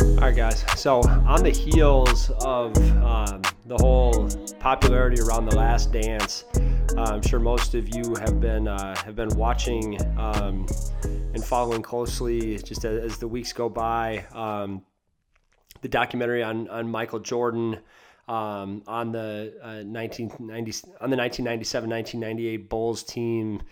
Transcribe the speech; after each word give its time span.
All 0.00 0.16
right, 0.20 0.36
guys. 0.36 0.64
So 0.76 1.00
on 1.00 1.42
the 1.42 1.50
heels 1.50 2.30
of 2.44 2.76
um, 3.02 3.42
the 3.66 3.76
whole 3.76 4.28
popularity 4.60 5.20
around 5.20 5.46
the 5.46 5.56
Last 5.56 5.90
Dance, 5.90 6.44
uh, 6.96 7.14
I'm 7.14 7.22
sure 7.22 7.40
most 7.40 7.74
of 7.74 7.92
you 7.92 8.14
have 8.20 8.40
been 8.40 8.68
uh, 8.68 8.94
have 9.04 9.16
been 9.16 9.36
watching 9.36 10.00
um, 10.16 10.64
and 11.02 11.44
following 11.44 11.82
closely 11.82 12.56
just 12.58 12.84
as, 12.84 13.12
as, 13.12 13.18
the 13.18 13.26
weeks 13.26 13.52
go 13.52 13.68
by. 13.68 14.24
Um, 14.32 14.82
the 15.82 15.88
documentary 15.88 16.44
on 16.44 16.68
on 16.68 16.88
Michael 16.88 17.18
Jordan. 17.20 17.80
Um, 18.28 18.82
on 18.86 19.10
the 19.10 19.54
uh, 19.62 19.82
1990 19.84 20.88
on 21.00 21.08
the 21.08 21.16
1997-1998 21.16 22.68
Bulls 22.68 23.02
team, 23.02 23.62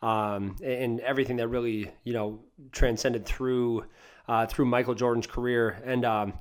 um, 0.00 0.56
and 0.64 1.00
everything 1.00 1.36
that 1.36 1.48
really 1.48 1.92
you 2.02 2.14
know 2.14 2.40
transcended 2.72 3.26
through 3.26 3.84
uh, 4.28 4.46
through 4.46 4.66
Michael 4.66 4.94
Jordan's 4.94 5.26
career. 5.26 5.80
And 5.84 6.04
um, 6.04 6.34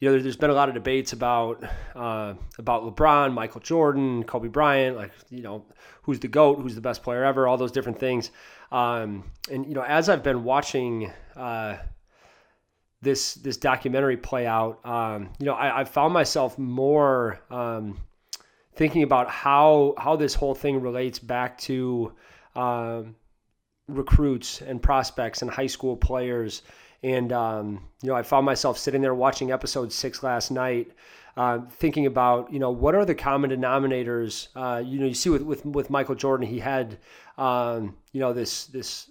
you 0.00 0.08
know, 0.08 0.18
there's 0.18 0.36
been 0.36 0.50
a 0.50 0.54
lot 0.54 0.68
of 0.68 0.74
debates 0.74 1.12
about 1.12 1.62
uh, 1.94 2.34
about 2.58 2.82
LeBron, 2.84 3.32
Michael 3.32 3.60
Jordan, 3.60 4.24
Kobe 4.24 4.48
Bryant, 4.48 4.96
like 4.96 5.12
you 5.30 5.42
know, 5.42 5.64
who's 6.02 6.20
the 6.20 6.28
goat, 6.28 6.60
who's 6.60 6.74
the 6.74 6.80
best 6.80 7.02
player 7.02 7.24
ever, 7.24 7.46
all 7.48 7.56
those 7.56 7.72
different 7.72 7.98
things. 7.98 8.30
Um, 8.70 9.24
and 9.50 9.66
you 9.66 9.74
know, 9.74 9.82
as 9.82 10.08
I've 10.08 10.22
been 10.22 10.44
watching 10.44 11.12
uh, 11.36 11.78
this 13.02 13.34
this 13.34 13.56
documentary 13.56 14.16
play 14.16 14.46
out, 14.46 14.84
um, 14.86 15.30
you 15.38 15.46
know, 15.46 15.54
I, 15.54 15.80
I, 15.80 15.84
found 15.84 16.12
myself 16.12 16.58
more 16.58 17.40
um, 17.50 17.98
thinking 18.76 19.02
about 19.02 19.28
how 19.28 19.94
how 19.98 20.16
this 20.16 20.34
whole 20.34 20.54
thing 20.54 20.80
relates 20.80 21.18
back 21.18 21.58
to 21.58 22.12
um, 22.54 23.16
recruits 23.88 24.60
and 24.60 24.82
prospects 24.82 25.42
and 25.42 25.50
high 25.50 25.66
school 25.66 25.96
players 25.96 26.62
and, 27.02 27.32
um, 27.32 27.84
you 28.02 28.08
know, 28.08 28.14
I 28.14 28.22
found 28.22 28.44
myself 28.44 28.78
sitting 28.78 29.00
there 29.00 29.14
watching 29.14 29.52
episode 29.52 29.92
six 29.92 30.22
last 30.22 30.50
night, 30.50 30.90
uh, 31.36 31.60
thinking 31.70 32.06
about, 32.06 32.52
you 32.52 32.58
know, 32.58 32.70
what 32.70 32.94
are 32.94 33.04
the 33.04 33.14
common 33.14 33.50
denominators? 33.50 34.48
Uh, 34.56 34.82
you 34.84 34.98
know, 34.98 35.06
you 35.06 35.14
see 35.14 35.30
with, 35.30 35.42
with, 35.42 35.64
with 35.64 35.90
Michael 35.90 36.16
Jordan, 36.16 36.46
he 36.46 36.58
had, 36.58 36.98
um, 37.36 37.96
you 38.12 38.20
know, 38.20 38.32
this, 38.32 38.66
this 38.66 39.10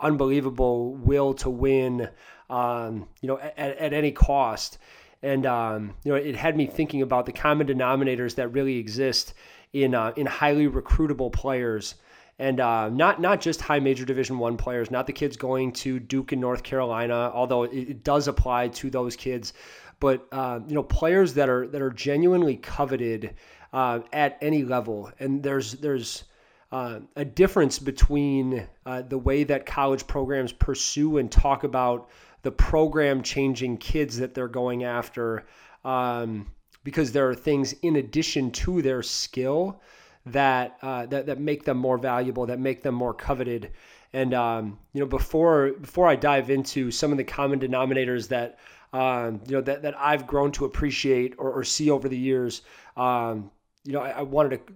unbelievable 0.00 0.94
will 0.96 1.34
to 1.34 1.48
win, 1.48 2.08
um, 2.50 3.08
you 3.20 3.28
know, 3.28 3.38
at, 3.38 3.56
at 3.56 3.92
any 3.92 4.10
cost. 4.10 4.78
And, 5.22 5.46
um, 5.46 5.94
you 6.02 6.10
know, 6.10 6.16
it 6.16 6.34
had 6.34 6.56
me 6.56 6.66
thinking 6.66 7.02
about 7.02 7.26
the 7.26 7.32
common 7.32 7.68
denominators 7.68 8.34
that 8.34 8.48
really 8.48 8.78
exist 8.78 9.34
in, 9.72 9.94
uh, 9.94 10.12
in 10.16 10.26
highly 10.26 10.66
recruitable 10.66 11.32
players 11.32 11.94
and 12.38 12.60
uh, 12.60 12.88
not 12.88 13.20
not 13.20 13.40
just 13.40 13.60
high 13.60 13.80
major 13.80 14.04
Division 14.04 14.38
One 14.38 14.56
players, 14.56 14.90
not 14.90 15.06
the 15.06 15.12
kids 15.12 15.36
going 15.36 15.72
to 15.72 16.00
Duke 16.00 16.32
and 16.32 16.40
North 16.40 16.62
Carolina, 16.62 17.30
although 17.34 17.64
it, 17.64 17.72
it 17.72 18.04
does 18.04 18.28
apply 18.28 18.68
to 18.68 18.90
those 18.90 19.16
kids, 19.16 19.52
but 20.00 20.26
uh, 20.32 20.60
you 20.66 20.74
know 20.74 20.82
players 20.82 21.34
that 21.34 21.48
are 21.48 21.66
that 21.68 21.82
are 21.82 21.90
genuinely 21.90 22.56
coveted 22.56 23.34
uh, 23.72 24.00
at 24.12 24.38
any 24.40 24.64
level. 24.64 25.10
And 25.20 25.42
there's 25.42 25.72
there's 25.74 26.24
uh, 26.72 27.00
a 27.16 27.24
difference 27.24 27.78
between 27.78 28.66
uh, 28.86 29.02
the 29.02 29.18
way 29.18 29.44
that 29.44 29.66
college 29.66 30.06
programs 30.06 30.52
pursue 30.52 31.18
and 31.18 31.30
talk 31.30 31.64
about 31.64 32.08
the 32.42 32.50
program 32.50 33.22
changing 33.22 33.76
kids 33.76 34.18
that 34.18 34.34
they're 34.34 34.48
going 34.48 34.82
after, 34.82 35.46
um, 35.84 36.50
because 36.82 37.12
there 37.12 37.28
are 37.28 37.34
things 37.34 37.74
in 37.82 37.96
addition 37.96 38.50
to 38.50 38.82
their 38.82 39.02
skill 39.02 39.80
that 40.26 40.78
uh, 40.82 41.06
that 41.06 41.26
that 41.26 41.40
make 41.40 41.64
them 41.64 41.76
more 41.76 41.98
valuable, 41.98 42.46
that 42.46 42.60
make 42.60 42.82
them 42.82 42.94
more 42.94 43.14
coveted. 43.14 43.72
And 44.12 44.34
um, 44.34 44.78
you 44.92 45.00
know, 45.00 45.06
before 45.06 45.72
before 45.80 46.08
I 46.08 46.16
dive 46.16 46.50
into 46.50 46.90
some 46.90 47.12
of 47.12 47.18
the 47.18 47.24
common 47.24 47.60
denominators 47.60 48.28
that 48.28 48.58
um, 48.92 49.40
you 49.46 49.56
know 49.56 49.62
that, 49.62 49.82
that 49.82 49.98
I've 49.98 50.26
grown 50.26 50.52
to 50.52 50.64
appreciate 50.64 51.34
or, 51.38 51.50
or 51.50 51.64
see 51.64 51.90
over 51.90 52.08
the 52.08 52.18
years, 52.18 52.62
um, 52.96 53.50
you 53.84 53.92
know, 53.92 54.00
I, 54.00 54.10
I, 54.10 54.22
wanted 54.22 54.66
to 54.66 54.74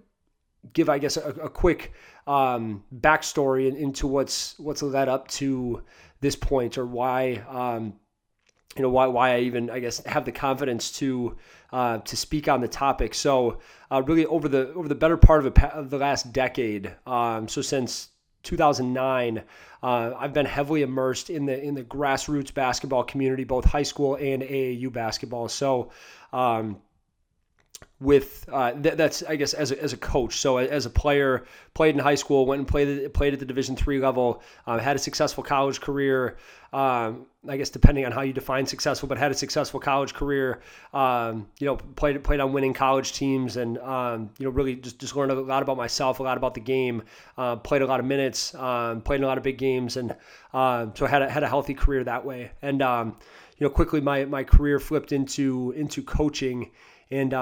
give, 0.73 0.89
I 0.89 0.97
guess, 0.97 1.17
a, 1.17 1.29
a 1.29 1.49
quick 1.49 1.93
um, 2.25 2.83
backstory 2.99 3.73
into 3.75 4.07
what's 4.07 4.57
what's 4.59 4.81
led 4.81 5.07
up 5.07 5.27
to 5.29 5.83
this 6.19 6.35
point 6.35 6.77
or 6.77 6.85
why 6.85 7.43
um, 7.47 7.93
you 8.75 8.81
know 8.83 8.89
why 8.89 9.07
why 9.07 9.35
I 9.35 9.39
even 9.39 9.69
I 9.69 9.79
guess 9.79 10.03
have 10.05 10.25
the 10.25 10.31
confidence 10.31 10.91
to 10.93 11.37
uh, 11.71 11.97
to 11.99 12.17
speak 12.17 12.47
on 12.47 12.61
the 12.61 12.67
topic. 12.67 13.13
So 13.13 13.59
uh, 13.91 14.01
really 14.03 14.25
over 14.25 14.47
the 14.47 14.73
over 14.73 14.87
the 14.87 14.95
better 14.95 15.17
part 15.17 15.45
of, 15.45 15.57
a, 15.57 15.73
of 15.73 15.89
the 15.89 15.97
last 15.97 16.31
decade, 16.31 16.93
um, 17.05 17.47
so 17.47 17.61
since 17.61 18.09
2009, 18.43 19.43
uh, 19.83 20.13
I've 20.17 20.33
been 20.33 20.45
heavily 20.45 20.81
immersed 20.81 21.29
in 21.29 21.45
the 21.45 21.61
in 21.61 21.73
the 21.73 21.83
grassroots 21.83 22.53
basketball 22.53 23.03
community, 23.03 23.43
both 23.43 23.65
high 23.65 23.83
school 23.83 24.15
and 24.15 24.41
AAU 24.43 24.91
basketball. 24.91 25.49
So 25.49 25.91
um, 26.33 26.77
with 27.99 28.47
uh, 28.51 28.73
th- 28.73 28.95
that's 28.95 29.23
I 29.23 29.35
guess 29.35 29.53
as 29.53 29.71
a, 29.71 29.81
as 29.81 29.93
a 29.93 29.97
coach. 29.97 30.37
So 30.37 30.57
as 30.57 30.85
a 30.85 30.89
player, 30.89 31.45
played 31.73 31.95
in 31.95 31.99
high 31.99 32.15
school, 32.15 32.45
went 32.45 32.59
and 32.59 32.67
played 32.67 33.13
played 33.13 33.33
at 33.33 33.39
the 33.39 33.45
Division 33.45 33.75
three 33.75 33.99
level, 33.99 34.43
uh, 34.67 34.77
had 34.77 34.95
a 34.95 34.99
successful 34.99 35.43
college 35.43 35.81
career. 35.81 36.37
Um, 36.73 37.25
I 37.47 37.55
guess 37.57 37.69
depending 37.69 38.05
on 38.05 38.11
how 38.11 38.21
you 38.21 38.33
define 38.33 38.65
successful, 38.65 39.07
but 39.07 39.17
had 39.17 39.31
a 39.31 39.33
successful 39.33 39.79
college 39.79 40.13
career. 40.13 40.61
Um, 40.93 41.47
you 41.59 41.65
know, 41.65 41.77
played 41.77 42.23
played 42.23 42.39
on 42.39 42.53
winning 42.53 42.73
college 42.73 43.13
teams, 43.13 43.57
and 43.57 43.79
um, 43.79 44.29
you 44.37 44.45
know 44.45 44.51
really 44.51 44.75
just 44.75 44.99
just 44.99 45.15
learned 45.15 45.31
a 45.31 45.41
lot 45.41 45.63
about 45.63 45.77
myself, 45.77 46.19
a 46.19 46.23
lot 46.23 46.37
about 46.37 46.53
the 46.53 46.61
game. 46.61 47.01
Uh, 47.35 47.55
played 47.55 47.81
a 47.81 47.87
lot 47.87 47.99
of 47.99 48.05
minutes, 48.05 48.53
um, 48.55 49.01
played 49.01 49.17
in 49.17 49.23
a 49.23 49.27
lot 49.27 49.37
of 49.37 49.43
big 49.43 49.57
games, 49.57 49.97
and 49.97 50.15
um, 50.53 50.93
so 50.95 51.07
had 51.07 51.23
a, 51.23 51.29
had 51.29 51.41
a 51.41 51.47
healthy 51.47 51.73
career 51.73 52.03
that 52.03 52.23
way. 52.23 52.51
And 52.61 52.81
you 52.81 53.65
know, 53.65 53.71
quickly 53.71 54.01
my 54.01 54.25
my 54.25 54.43
career 54.43 54.79
flipped 54.79 55.11
into 55.11 55.73
into 55.75 56.03
coaching, 56.03 56.69
and 57.09 57.33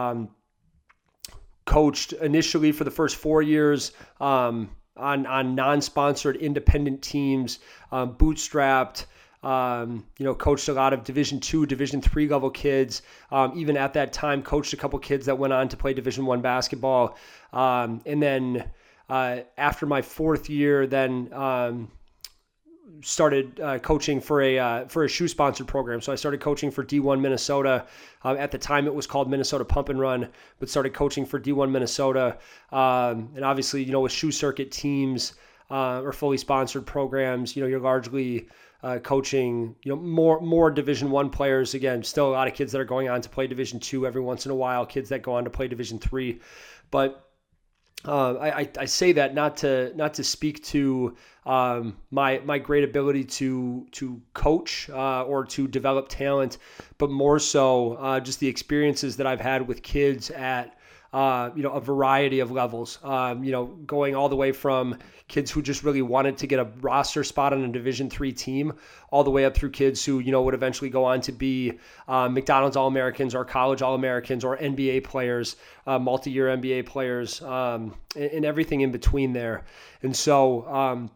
coached 1.66 2.14
initially 2.14 2.72
for 2.72 2.84
the 2.84 2.92
first 2.92 3.16
four 3.16 3.42
years 3.42 3.92
um, 4.22 4.70
on 4.96 5.26
on 5.26 5.56
non-sponsored 5.56 6.38
independent 6.38 7.02
teams, 7.02 7.60
um, 7.92 8.16
bootstrapped. 8.16 9.06
Um, 9.44 10.08
you 10.18 10.26
know, 10.26 10.34
coached 10.34 10.70
a 10.70 10.74
lot 10.74 10.92
of 10.92 11.04
Division 11.04 11.40
two, 11.40 11.68
Division 11.68 12.02
three 12.02 12.28
level 12.28 12.50
kids. 12.50 13.04
Um, 13.32 13.54
even 13.56 13.78
at 13.78 13.94
that 13.94 14.12
time, 14.12 14.42
coached 14.42 14.74
a 14.74 14.78
couple 14.78 14.98
kids 14.98 15.28
that 15.28 15.38
went 15.38 15.54
on 15.54 15.70
to 15.70 15.78
play 15.78 15.94
Division 15.94 16.26
one 16.26 16.42
basketball. 16.42 17.16
Um, 17.54 18.02
and 18.08 18.24
then 18.24 18.64
uh, 19.08 19.42
after 19.56 19.86
my 19.86 20.02
fourth 20.02 20.50
year, 20.50 20.88
then 20.88 21.30
um, 21.32 21.92
started 23.02 23.60
uh, 23.60 23.80
coaching 23.80 24.20
for 24.22 24.42
a 24.42 24.60
uh, 24.60 24.88
for 24.88 25.04
a 25.04 25.08
shoe 25.08 25.28
sponsored 25.28 25.68
program. 25.68 26.02
So 26.02 26.12
I 26.12 26.16
started 26.16 26.40
coaching 26.40 26.72
for 26.72 26.84
D1 26.84 27.20
Minnesota. 27.20 27.86
Uh, 28.24 28.36
at 28.36 28.52
the 28.52 28.58
time, 28.58 28.88
it 28.88 28.94
was 28.94 29.08
called 29.08 29.30
Minnesota 29.30 29.66
Pump 29.66 29.90
and 29.90 30.00
Run, 30.00 30.30
but 30.60 30.70
started 30.70 30.94
coaching 30.94 31.26
for 31.26 31.40
D1 31.40 31.72
Minnesota. 31.72 32.38
Um, 32.72 33.30
and 33.36 33.44
obviously, 33.44 33.84
you 33.84 33.92
know, 33.92 34.02
with 34.02 34.12
shoe 34.12 34.32
circuit 34.32 34.72
teams 34.72 35.34
uh, 35.70 36.02
or 36.02 36.12
fully 36.12 36.38
sponsored 36.38 36.86
programs, 36.86 37.56
you 37.56 37.64
know, 37.64 37.68
you're 37.68 37.80
largely 37.80 38.48
uh, 38.84 39.00
coaching, 39.00 39.76
you 39.84 39.90
know, 39.96 40.00
more 40.00 40.40
more 40.42 40.70
Division 40.70 41.10
One 41.10 41.30
players. 41.30 41.74
Again, 41.74 42.04
still 42.04 42.30
a 42.30 42.34
lot 42.34 42.48
of 42.48 42.54
kids 42.54 42.72
that 42.72 42.82
are 42.82 42.86
going 42.86 43.10
on 43.10 43.22
to 43.22 43.30
play 43.30 43.48
Division 43.48 43.80
Two 43.80 44.06
every 44.06 44.22
once 44.22 44.46
in 44.46 44.52
a 44.52 44.56
while. 44.56 44.86
Kids 44.86 45.10
that 45.10 45.22
go 45.22 45.34
on 45.34 45.44
to 45.44 45.50
play 45.50 45.68
Division 45.68 45.98
Three, 45.98 46.40
but 46.92 47.26
uh, 48.08 48.36
I, 48.36 48.70
I, 48.78 48.86
say 48.86 49.14
that 49.14 49.34
not 49.34 49.58
to 49.58 49.92
not 49.96 50.14
to 50.16 50.24
speak 50.24 50.64
to 50.66 51.16
um, 51.46 51.98
my 52.12 52.40
my 52.46 52.58
great 52.58 52.84
ability 52.84 53.24
to 53.26 53.88
to 53.92 54.22
coach 54.34 54.90
uh, 54.90 55.24
or 55.24 55.46
to 55.46 55.68
develop 55.68 56.10
talent, 56.10 56.58
but 56.98 57.10
more 57.10 57.40
so 57.40 57.94
uh, 57.94 58.20
just 58.20 58.40
the 58.40 58.48
experiences 58.48 59.18
that 59.18 59.28
I've 59.28 59.42
had 59.42 59.68
with 59.68 59.84
kids 59.84 60.32
at 60.32 60.78
uh, 61.16 61.50
you 61.56 61.64
know, 61.64 61.72
a 61.72 61.80
variety 61.80 62.42
of 62.42 62.52
levels. 62.52 63.00
Um, 63.02 63.42
you 63.42 63.54
know, 63.54 63.68
going 63.68 64.16
all 64.16 64.28
the 64.28 64.36
way 64.36 64.52
from 64.52 64.98
kids 65.30 65.50
who 65.50 65.62
just 65.62 65.82
really 65.82 66.02
wanted 66.02 66.38
to 66.40 66.46
get 66.46 66.60
a 66.60 66.66
roster 66.82 67.24
spot 67.24 67.54
on 67.54 67.64
a 67.64 67.70
Division 67.70 68.10
three 68.10 68.34
team, 68.34 68.74
all 69.12 69.24
the 69.24 69.32
way 69.32 69.46
up 69.46 69.56
through 69.56 69.72
kids 69.72 70.04
who 70.04 70.20
you 70.20 70.34
know 70.34 70.42
would 70.44 70.54
eventually 70.54 70.90
go 70.90 71.06
on 71.06 71.22
to 71.22 71.32
be 71.32 71.80
uh, 72.10 72.28
McDonald's 72.28 72.76
All 72.76 72.88
Americans 72.88 73.34
or 73.34 73.46
college 73.46 73.82
All 73.82 73.96
Americans 73.96 74.44
or 74.44 74.58
NBA 74.58 75.06
players, 75.06 75.56
uh, 75.88 75.98
multi-year 75.98 76.48
NBA 76.48 76.86
players, 76.86 77.42
um, 77.44 77.96
and, 78.18 78.32
and, 78.32 78.46
everything 78.46 78.82
in 78.82 78.92
between 78.92 79.32
there. 79.32 79.64
And 80.04 80.14
so. 80.14 80.68
Um, 80.68 81.12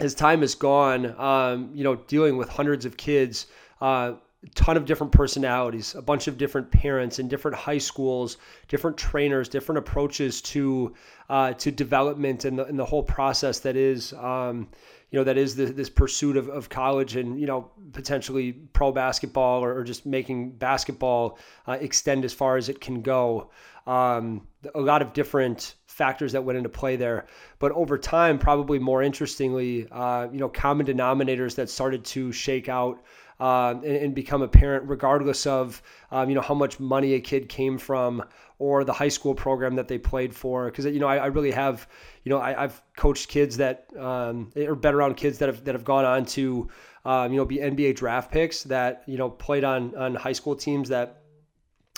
as 0.00 0.14
time 0.14 0.40
has 0.40 0.54
gone, 0.54 1.14
um, 1.18 1.70
you 1.74 1.84
know, 1.84 1.96
dealing 1.96 2.36
with 2.36 2.48
hundreds 2.48 2.84
of 2.84 2.96
kids, 2.96 3.46
uh, 3.80 4.12
ton 4.54 4.76
of 4.76 4.84
different 4.84 5.12
personalities, 5.12 5.94
a 5.94 6.02
bunch 6.02 6.28
of 6.28 6.38
different 6.38 6.70
parents 6.70 7.18
in 7.18 7.26
different 7.26 7.56
high 7.56 7.78
schools, 7.78 8.36
different 8.68 8.96
trainers, 8.96 9.48
different 9.48 9.78
approaches 9.78 10.40
to 10.40 10.94
uh, 11.28 11.52
to 11.54 11.70
development 11.70 12.44
and 12.44 12.58
the, 12.58 12.64
and 12.66 12.78
the 12.78 12.84
whole 12.84 13.02
process 13.02 13.60
that 13.60 13.76
is 13.76 14.12
um, 14.14 14.68
you 15.10 15.18
know 15.18 15.24
that 15.24 15.36
is 15.36 15.56
the, 15.56 15.66
this 15.66 15.90
pursuit 15.90 16.36
of, 16.36 16.48
of 16.48 16.68
college 16.68 17.16
and 17.16 17.40
you 17.40 17.46
know 17.46 17.70
potentially 17.92 18.52
pro 18.52 18.92
basketball 18.92 19.64
or, 19.64 19.76
or 19.76 19.82
just 19.82 20.06
making 20.06 20.50
basketball 20.50 21.38
uh, 21.66 21.72
extend 21.72 22.24
as 22.24 22.32
far 22.32 22.56
as 22.56 22.68
it 22.68 22.80
can 22.80 23.02
go. 23.02 23.50
Um, 23.88 24.46
a 24.74 24.80
lot 24.80 25.00
of 25.00 25.14
different 25.14 25.76
factors 25.86 26.32
that 26.32 26.44
went 26.44 26.58
into 26.58 26.68
play 26.68 26.96
there, 26.96 27.26
but 27.58 27.72
over 27.72 27.96
time, 27.96 28.38
probably 28.38 28.78
more 28.78 29.02
interestingly, 29.02 29.88
uh, 29.90 30.28
you 30.30 30.38
know, 30.38 30.48
common 30.48 30.84
denominators 30.84 31.54
that 31.54 31.70
started 31.70 32.04
to 32.04 32.30
shake 32.30 32.68
out 32.68 33.02
uh, 33.40 33.74
and, 33.82 33.96
and, 33.96 34.14
become 34.14 34.42
apparent 34.42 34.88
regardless 34.88 35.46
of 35.46 35.80
um, 36.10 36.28
you 36.28 36.34
know 36.34 36.40
how 36.40 36.54
much 36.54 36.80
money 36.80 37.14
a 37.14 37.20
kid 37.20 37.48
came 37.48 37.78
from 37.78 38.22
or 38.58 38.82
the 38.82 38.92
high 38.92 39.08
school 39.08 39.34
program 39.34 39.76
that 39.76 39.86
they 39.88 39.98
played 39.98 40.34
for. 40.34 40.66
Because 40.66 40.84
you 40.86 40.98
know 40.98 41.06
I, 41.06 41.18
I, 41.18 41.26
really 41.26 41.52
have 41.52 41.88
you 42.24 42.30
know 42.30 42.40
I, 42.40 42.52
have 42.52 42.82
coached 42.96 43.28
kids 43.28 43.56
that 43.58 43.86
um, 43.96 44.50
or 44.56 44.74
been 44.74 44.94
around 44.94 45.16
kids 45.16 45.38
that 45.38 45.48
have 45.48 45.64
that 45.64 45.74
have 45.74 45.84
gone 45.84 46.04
on 46.04 46.24
to 46.26 46.68
um, 47.04 47.32
you 47.32 47.38
know 47.38 47.44
be 47.44 47.58
NBA 47.58 47.96
draft 47.96 48.32
picks 48.32 48.64
that 48.64 49.04
you 49.06 49.16
know 49.16 49.30
played 49.30 49.64
on 49.64 49.94
on 49.94 50.14
high 50.14 50.32
school 50.32 50.56
teams 50.56 50.88
that 50.88 51.17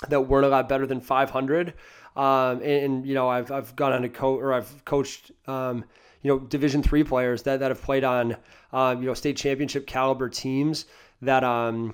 that 0.09 0.21
weren't 0.21 0.45
a 0.45 0.49
lot 0.49 0.67
better 0.67 0.85
than 0.85 0.99
500. 0.99 1.73
Um, 2.15 2.23
and, 2.57 2.63
and, 2.63 3.05
you 3.05 3.13
know 3.13 3.29
I've 3.29 3.51
I've 3.51 3.73
gone 3.77 3.93
on 3.93 4.01
to 4.01 4.09
coach 4.09 4.41
or 4.41 4.51
I've 4.51 4.83
coached 4.83 5.31
um, 5.47 5.85
you 6.21 6.29
know 6.29 6.39
Division 6.39 6.83
three 6.83 7.05
players 7.05 7.43
that, 7.43 7.61
that 7.61 7.71
have 7.71 7.81
played 7.81 8.03
on 8.03 8.35
um, 8.73 9.01
you 9.01 9.07
know 9.07 9.13
state 9.13 9.37
championship 9.37 9.87
caliber 9.87 10.27
teams 10.27 10.85
that 11.21 11.43
um 11.45 11.93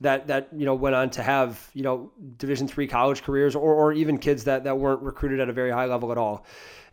that 0.00 0.26
that 0.28 0.48
you 0.56 0.64
know 0.64 0.74
went 0.74 0.94
on 0.94 1.10
to 1.10 1.22
have 1.22 1.70
you 1.74 1.82
know 1.82 2.10
Division 2.36 2.68
three 2.68 2.86
college 2.86 3.22
careers 3.22 3.54
or, 3.54 3.74
or 3.74 3.92
even 3.92 4.18
kids 4.18 4.44
that 4.44 4.64
that 4.64 4.78
weren't 4.78 5.02
recruited 5.02 5.40
at 5.40 5.48
a 5.48 5.52
very 5.52 5.70
high 5.70 5.86
level 5.86 6.12
at 6.12 6.18
all. 6.18 6.44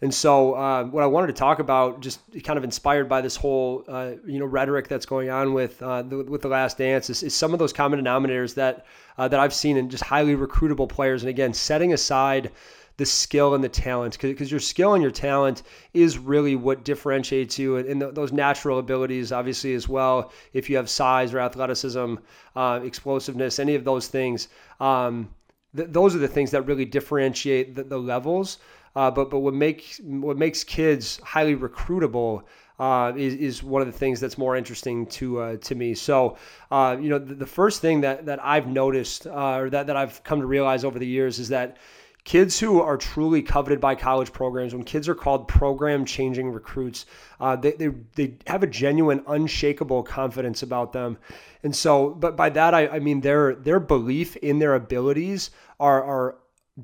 And 0.01 0.13
so, 0.13 0.55
uh, 0.55 0.83
what 0.83 1.03
I 1.03 1.07
wanted 1.07 1.27
to 1.27 1.33
talk 1.33 1.59
about, 1.59 2.01
just 2.01 2.19
kind 2.43 2.57
of 2.57 2.65
inspired 2.65 3.07
by 3.07 3.21
this 3.21 3.35
whole, 3.35 3.85
uh, 3.87 4.11
you 4.25 4.39
know, 4.39 4.45
rhetoric 4.45 4.89
that's 4.89 5.05
going 5.05 5.29
on 5.29 5.53
with 5.53 5.81
uh, 5.81 6.01
the, 6.01 6.17
with 6.17 6.41
the 6.41 6.49
Last 6.49 6.77
Dance, 6.77 7.09
is, 7.09 7.23
is, 7.23 7.33
some 7.33 7.53
of 7.53 7.59
those 7.59 7.71
common 7.71 8.03
denominators 8.03 8.55
that 8.55 8.85
uh, 9.17 9.27
that 9.27 9.39
I've 9.39 9.53
seen 9.53 9.77
in 9.77 9.89
just 9.89 10.03
highly 10.03 10.35
recruitable 10.35 10.89
players. 10.89 11.23
And 11.23 11.29
again, 11.29 11.53
setting 11.53 11.93
aside 11.93 12.51
the 12.97 13.05
skill 13.05 13.55
and 13.55 13.63
the 13.63 13.69
talent 13.69 14.17
because 14.19 14.49
your 14.49 14.59
skill 14.59 14.93
and 14.93 15.01
your 15.01 15.11
talent 15.11 15.63
is 15.93 16.17
really 16.17 16.55
what 16.55 16.83
differentiates 16.83 17.59
you 17.59 17.77
and, 17.77 17.87
and 17.87 18.15
those 18.15 18.31
natural 18.31 18.79
abilities 18.79 19.31
obviously 19.31 19.73
as 19.73 19.87
well 19.87 20.31
if 20.53 20.69
you 20.69 20.75
have 20.77 20.89
size 20.89 21.33
or 21.33 21.39
athleticism 21.39 22.15
uh, 22.55 22.79
explosiveness 22.83 23.59
any 23.59 23.75
of 23.75 23.83
those 23.83 24.07
things 24.07 24.47
um, 24.79 25.29
th- 25.75 25.89
those 25.91 26.15
are 26.15 26.19
the 26.19 26.27
things 26.27 26.51
that 26.51 26.61
really 26.63 26.85
differentiate 26.85 27.75
the, 27.75 27.83
the 27.83 27.97
levels 27.97 28.59
uh, 28.95 29.11
but 29.11 29.29
but 29.29 29.39
what 29.39 29.53
makes 29.53 29.99
what 30.03 30.37
makes 30.37 30.63
kids 30.63 31.19
highly 31.23 31.55
recruitable 31.55 32.43
uh, 32.79 33.13
is, 33.15 33.35
is 33.35 33.63
one 33.63 33.81
of 33.81 33.87
the 33.87 33.97
things 33.97 34.19
that's 34.19 34.37
more 34.37 34.55
interesting 34.55 35.05
to 35.05 35.39
uh, 35.39 35.57
to 35.57 35.75
me. 35.75 35.93
So, 35.93 36.37
uh, 36.71 36.97
you 36.99 37.09
know, 37.09 37.19
the, 37.19 37.35
the, 37.35 37.45
first 37.45 37.81
thing 37.81 38.01
that 38.01 38.25
that 38.25 38.43
I've 38.43 38.67
noticed 38.67 39.27
uh, 39.27 39.59
or 39.59 39.69
that 39.69 39.87
that 39.87 39.95
I've 39.95 40.21
come 40.23 40.41
to 40.41 40.45
realize 40.45 40.83
over 40.83 40.99
the 40.99 41.07
years 41.07 41.39
is 41.39 41.47
that 41.49 41.77
kids 42.25 42.59
who 42.59 42.81
are 42.81 42.97
truly 42.97 43.41
coveted 43.41 43.79
by 43.79 43.95
college 43.95 44.33
programs, 44.33 44.73
when 44.73 44.83
kids 44.83 45.07
are 45.07 45.15
called 45.15 45.47
program 45.47 46.03
changing 46.03 46.51
recruits, 46.51 47.05
uh, 47.39 47.55
they, 47.55 47.71
they, 47.73 47.87
they 48.15 48.33
have 48.47 48.63
a 48.63 48.67
genuine, 48.67 49.23
unshakable 49.27 50.03
confidence 50.03 50.63
about 50.63 50.91
them. 50.91 51.17
And 51.63 51.73
so, 51.73 52.09
but 52.09 52.35
by 52.35 52.49
that, 52.49 52.73
I, 52.73 52.87
I 52.87 52.99
mean 52.99 53.21
their, 53.21 53.55
their 53.55 53.79
belief 53.79 54.35
in 54.37 54.59
their 54.59 54.73
abilities 54.73 55.51
are, 55.79 56.03
are 56.03 56.37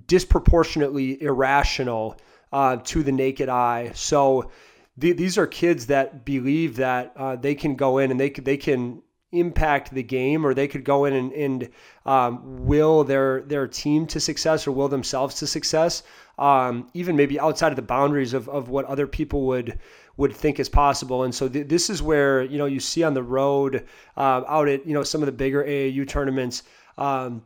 disproportionately 0.07 1.21
irrational 1.21 2.17
uh, 2.53 2.77
to 2.77 3.01
the 3.03 3.11
naked 3.11 3.49
eye. 3.49 3.91
So, 3.95 4.51
these 4.97 5.37
are 5.37 5.47
kids 5.47 5.87
that 5.87 6.25
believe 6.25 6.75
that 6.75 7.13
uh, 7.15 7.35
they 7.37 7.55
can 7.55 7.75
go 7.75 7.97
in 7.97 8.11
and 8.11 8.19
they, 8.19 8.29
they 8.29 8.57
can 8.57 9.01
impact 9.31 9.93
the 9.93 10.03
game, 10.03 10.45
or 10.45 10.53
they 10.53 10.67
could 10.67 10.83
go 10.83 11.05
in 11.05 11.13
and, 11.13 11.33
and 11.33 11.69
um, 12.05 12.65
will 12.65 13.03
their 13.03 13.41
their 13.43 13.67
team 13.67 14.05
to 14.07 14.19
success 14.19 14.67
or 14.67 14.71
will 14.71 14.87
themselves 14.87 15.35
to 15.35 15.47
success, 15.47 16.03
um, 16.37 16.89
even 16.93 17.15
maybe 17.15 17.39
outside 17.39 17.71
of 17.71 17.75
the 17.75 17.81
boundaries 17.81 18.33
of, 18.33 18.49
of 18.49 18.69
what 18.69 18.85
other 18.85 19.07
people 19.07 19.45
would 19.47 19.79
would 20.17 20.35
think 20.35 20.59
is 20.59 20.69
possible. 20.69 21.23
And 21.23 21.33
so 21.33 21.47
th- 21.47 21.67
this 21.67 21.89
is 21.89 22.01
where 22.01 22.43
you 22.43 22.57
know 22.57 22.65
you 22.65 22.79
see 22.79 23.03
on 23.03 23.13
the 23.13 23.23
road 23.23 23.85
uh, 24.17 24.43
out 24.47 24.67
at 24.67 24.85
you 24.85 24.93
know 24.93 25.03
some 25.03 25.21
of 25.21 25.25
the 25.25 25.31
bigger 25.31 25.63
AAU 25.63 26.07
tournaments. 26.07 26.63
Um, 26.97 27.43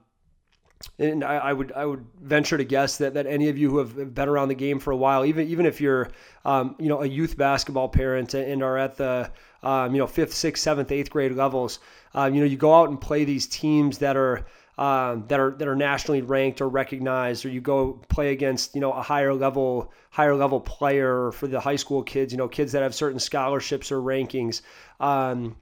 and 0.99 1.23
I, 1.23 1.37
I, 1.37 1.53
would 1.53 1.71
I 1.71 1.85
would 1.85 2.05
venture 2.21 2.57
to 2.57 2.63
guess 2.63 2.97
that, 2.97 3.13
that 3.13 3.25
any 3.25 3.49
of 3.49 3.57
you 3.57 3.69
who 3.69 3.77
have 3.77 4.13
been 4.13 4.27
around 4.27 4.49
the 4.49 4.55
game 4.55 4.79
for 4.79 4.91
a 4.91 4.97
while, 4.97 5.25
even 5.25 5.47
even 5.47 5.65
if 5.65 5.79
you're 5.79 6.09
um, 6.43 6.75
you 6.79 6.89
know 6.89 7.01
a 7.01 7.05
youth 7.05 7.37
basketball 7.37 7.89
parent 7.89 8.33
and 8.33 8.61
are 8.61 8.77
at 8.77 8.95
the 8.95 9.31
um, 9.65 9.93
you 9.93 9.99
know 9.99 10.07
fifth, 10.07 10.33
sixth, 10.33 10.63
seventh, 10.63 10.91
eighth 10.91 11.09
grade 11.09 11.33
levels, 11.33 11.79
um, 12.13 12.33
you 12.33 12.39
know 12.39 12.45
you 12.45 12.57
go 12.57 12.73
out 12.73 12.89
and 12.89 13.01
play 13.01 13.25
these 13.25 13.47
teams 13.47 13.97
that 13.97 14.15
are 14.15 14.45
um, 14.77 15.25
that 15.27 15.39
are 15.39 15.51
that 15.57 15.67
are 15.67 15.75
nationally 15.75 16.21
ranked 16.21 16.61
or 16.61 16.69
recognized, 16.69 17.45
or 17.45 17.49
you 17.49 17.61
go 17.61 17.93
play 18.09 18.31
against 18.31 18.75
you 18.75 18.81
know 18.81 18.91
a 18.91 19.01
higher 19.01 19.33
level 19.33 19.91
higher 20.11 20.35
level 20.35 20.59
player 20.59 21.31
for 21.31 21.47
the 21.47 21.59
high 21.59 21.75
school 21.75 22.03
kids, 22.03 22.31
you 22.31 22.37
know 22.37 22.47
kids 22.47 22.71
that 22.73 22.83
have 22.83 22.93
certain 22.93 23.19
scholarships 23.19 23.91
or 23.91 23.99
rankings, 23.99 24.61
um, 24.99 25.55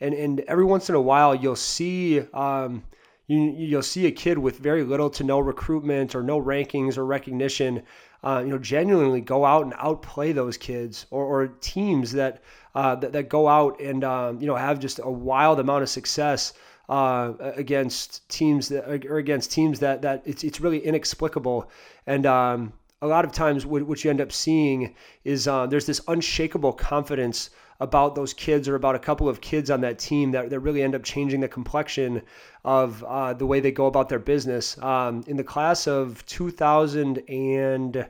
and 0.00 0.14
and 0.14 0.40
every 0.40 0.64
once 0.64 0.88
in 0.88 0.94
a 0.94 1.00
while 1.00 1.34
you'll 1.34 1.56
see 1.56 2.20
um, 2.32 2.82
you, 3.30 3.54
you'll 3.56 3.82
see 3.82 4.06
a 4.06 4.10
kid 4.10 4.38
with 4.38 4.58
very 4.58 4.82
little 4.82 5.08
to 5.10 5.22
no 5.22 5.38
recruitment 5.38 6.16
or 6.16 6.22
no 6.22 6.42
rankings 6.42 6.98
or 6.98 7.06
recognition, 7.06 7.82
uh, 8.22 8.42
you 8.44 8.50
know, 8.50 8.58
genuinely 8.58 9.20
go 9.20 9.44
out 9.44 9.64
and 9.64 9.74
outplay 9.78 10.32
those 10.32 10.56
kids 10.56 11.06
or, 11.10 11.24
or 11.24 11.48
teams 11.60 12.12
that, 12.12 12.42
uh, 12.74 12.94
that, 12.96 13.12
that 13.12 13.28
go 13.28 13.48
out 13.48 13.80
and 13.80 14.04
um, 14.04 14.40
you 14.40 14.46
know 14.46 14.56
have 14.56 14.78
just 14.78 15.00
a 15.02 15.10
wild 15.10 15.58
amount 15.60 15.82
of 15.82 15.88
success 15.88 16.52
uh, 16.88 17.32
against 17.56 18.28
teams 18.28 18.68
that 18.68 19.06
or 19.06 19.18
against 19.18 19.52
teams 19.52 19.78
that 19.80 20.02
that 20.02 20.22
it's 20.24 20.44
it's 20.44 20.60
really 20.60 20.78
inexplicable 20.78 21.70
and. 22.06 22.26
Um, 22.26 22.72
a 23.02 23.06
lot 23.06 23.24
of 23.24 23.32
times, 23.32 23.64
what, 23.64 24.04
you 24.04 24.10
end 24.10 24.20
up 24.20 24.30
seeing 24.30 24.94
is 25.24 25.48
uh, 25.48 25.66
there's 25.66 25.86
this 25.86 26.02
unshakable 26.06 26.74
confidence 26.74 27.48
about 27.80 28.14
those 28.14 28.34
kids 28.34 28.68
or 28.68 28.74
about 28.74 28.94
a 28.94 28.98
couple 28.98 29.28
of 29.28 29.40
kids 29.40 29.70
on 29.70 29.80
that 29.80 29.98
team 29.98 30.30
that, 30.32 30.50
that 30.50 30.60
really 30.60 30.82
end 30.82 30.94
up 30.94 31.02
changing 31.02 31.40
the 31.40 31.48
complexion 31.48 32.22
of 32.64 33.02
uh, 33.04 33.32
the 33.32 33.46
way 33.46 33.58
they 33.58 33.72
go 33.72 33.86
about 33.86 34.08
their 34.08 34.18
business. 34.18 34.76
Um, 34.78 35.24
in 35.26 35.36
the 35.36 35.44
class 35.44 35.86
of 35.86 36.24
2000 36.26 37.22
and 37.28 38.06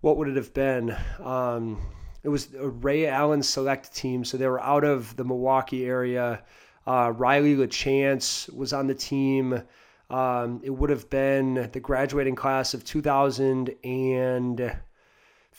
what 0.00 0.16
would 0.16 0.28
it 0.28 0.36
have 0.36 0.54
been? 0.54 0.96
Um, 1.22 1.80
it 2.22 2.28
was 2.28 2.54
a 2.54 2.68
Ray 2.68 3.06
Allen 3.06 3.42
select 3.42 3.94
team, 3.94 4.24
so 4.24 4.38
they 4.38 4.46
were 4.46 4.62
out 4.62 4.84
of 4.84 5.14
the 5.16 5.24
Milwaukee 5.24 5.84
area. 5.84 6.42
Uh, 6.86 7.12
Riley 7.14 7.54
LaChance 7.54 8.52
was 8.54 8.72
on 8.72 8.86
the 8.86 8.94
team. 8.94 9.62
Um, 10.10 10.60
it 10.64 10.70
would 10.70 10.90
have 10.90 11.08
been 11.10 11.70
the 11.72 11.80
graduating 11.80 12.34
class 12.34 12.72
of 12.72 12.84
2000 12.84 13.74
and 13.84 14.76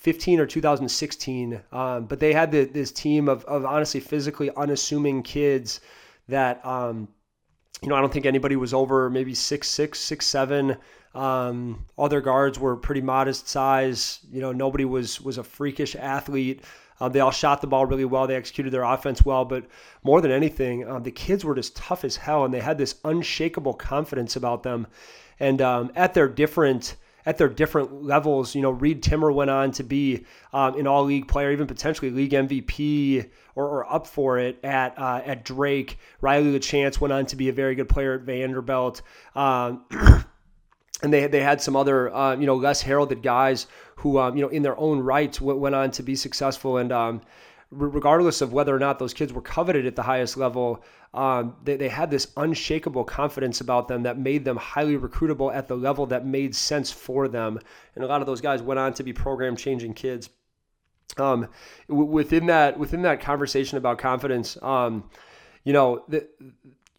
15 0.05 0.39
or 0.39 0.45
2016. 0.45 1.59
Um, 1.71 2.05
but 2.05 2.19
they 2.19 2.31
had 2.31 2.51
the, 2.51 2.65
this 2.65 2.91
team 2.91 3.27
of, 3.27 3.43
of 3.45 3.65
honestly 3.65 3.99
physically 3.99 4.51
unassuming 4.55 5.23
kids 5.23 5.81
that, 6.27 6.63
um, 6.63 7.07
you 7.81 7.89
know, 7.89 7.95
I 7.95 8.01
don't 8.01 8.13
think 8.13 8.27
anybody 8.27 8.55
was 8.55 8.71
over 8.71 9.09
maybe 9.09 9.33
six, 9.33 9.67
six, 9.67 9.99
six, 9.99 10.27
seven. 10.27 10.77
Um, 11.15 11.85
all 11.95 12.07
their 12.07 12.21
guards 12.21 12.59
were 12.59 12.75
pretty 12.75 13.01
modest 13.01 13.49
size. 13.49 14.19
You 14.31 14.41
know, 14.41 14.51
nobody 14.51 14.85
was 14.85 15.19
was 15.21 15.39
a 15.39 15.43
freakish 15.43 15.95
athlete. 15.95 16.61
Uh, 17.01 17.09
they 17.09 17.19
all 17.19 17.31
shot 17.31 17.61
the 17.61 17.67
ball 17.67 17.87
really 17.87 18.05
well. 18.05 18.27
They 18.27 18.35
executed 18.35 18.69
their 18.69 18.83
offense 18.83 19.25
well, 19.25 19.43
but 19.43 19.65
more 20.03 20.21
than 20.21 20.29
anything, 20.29 20.87
uh, 20.87 20.99
the 20.99 21.09
kids 21.09 21.43
were 21.43 21.55
just 21.55 21.75
tough 21.75 22.05
as 22.05 22.15
hell, 22.15 22.45
and 22.45 22.53
they 22.53 22.59
had 22.59 22.77
this 22.77 22.95
unshakable 23.05 23.73
confidence 23.73 24.35
about 24.35 24.61
them. 24.61 24.85
And 25.39 25.63
um, 25.63 25.91
at 25.95 26.13
their 26.13 26.27
different 26.27 26.95
at 27.25 27.37
their 27.37 27.49
different 27.49 28.03
levels. 28.03 28.55
You 28.55 28.61
know, 28.61 28.71
Reed 28.71 29.01
Timmer 29.01 29.31
went 29.31 29.49
on 29.49 29.71
to 29.71 29.83
be 29.83 30.25
um, 30.53 30.77
an 30.79 30.87
all 30.87 31.03
league 31.03 31.27
player, 31.27 31.51
even 31.51 31.67
potentially 31.67 32.11
league 32.11 32.31
MVP 32.31 33.29
or, 33.55 33.65
or 33.65 33.93
up 33.93 34.07
for 34.07 34.37
it 34.37 34.59
at 34.63 34.97
uh, 34.97 35.21
at 35.25 35.43
Drake. 35.43 35.97
Riley 36.21 36.57
LaChance 36.57 36.99
went 36.99 37.13
on 37.13 37.25
to 37.27 37.35
be 37.35 37.49
a 37.49 37.53
very 37.53 37.75
good 37.75 37.89
player 37.89 38.13
at 38.13 38.21
Vanderbilt. 38.21 39.01
Um, 39.35 39.85
and 41.01 41.13
they 41.13 41.27
they 41.27 41.41
had 41.41 41.61
some 41.61 41.75
other 41.75 42.13
uh, 42.13 42.35
you 42.35 42.45
know 42.45 42.55
less 42.55 42.81
heralded 42.81 43.21
guys 43.21 43.67
who 43.97 44.17
um, 44.19 44.35
you 44.35 44.41
know 44.43 44.49
in 44.49 44.63
their 44.63 44.77
own 44.77 44.99
rights 44.99 45.41
went, 45.41 45.59
went 45.59 45.75
on 45.75 45.91
to 45.91 46.03
be 46.03 46.15
successful 46.15 46.77
and 46.77 46.91
um, 46.91 47.21
regardless 47.71 48.41
of 48.41 48.53
whether 48.53 48.75
or 48.75 48.79
not 48.79 48.99
those 48.99 49.13
kids 49.13 49.33
were 49.33 49.41
coveted 49.41 49.85
at 49.85 49.95
the 49.95 50.03
highest 50.03 50.37
level, 50.37 50.83
um, 51.13 51.55
they, 51.63 51.77
they 51.77 51.89
had 51.89 52.11
this 52.11 52.31
unshakable 52.37 53.03
confidence 53.03 53.61
about 53.61 53.87
them 53.87 54.03
that 54.03 54.17
made 54.17 54.45
them 54.45 54.57
highly 54.57 54.97
recruitable 54.97 55.53
at 55.53 55.67
the 55.67 55.75
level 55.75 56.05
that 56.05 56.25
made 56.25 56.55
sense 56.55 56.91
for 56.91 57.27
them. 57.27 57.59
And 57.95 58.03
a 58.03 58.07
lot 58.07 58.21
of 58.21 58.27
those 58.27 58.41
guys 58.41 58.61
went 58.61 58.79
on 58.79 58.93
to 58.93 59.03
be 59.03 59.13
program 59.13 59.55
changing 59.55 59.93
kids. 59.93 60.29
Um, 61.17 61.47
w- 61.87 62.09
within 62.09 62.47
that 62.47 62.77
within 62.77 63.03
that 63.03 63.21
conversation 63.21 63.77
about 63.77 63.97
confidence, 63.97 64.57
um, 64.61 65.09
you 65.63 65.73
know, 65.73 66.03
the, 66.07 66.27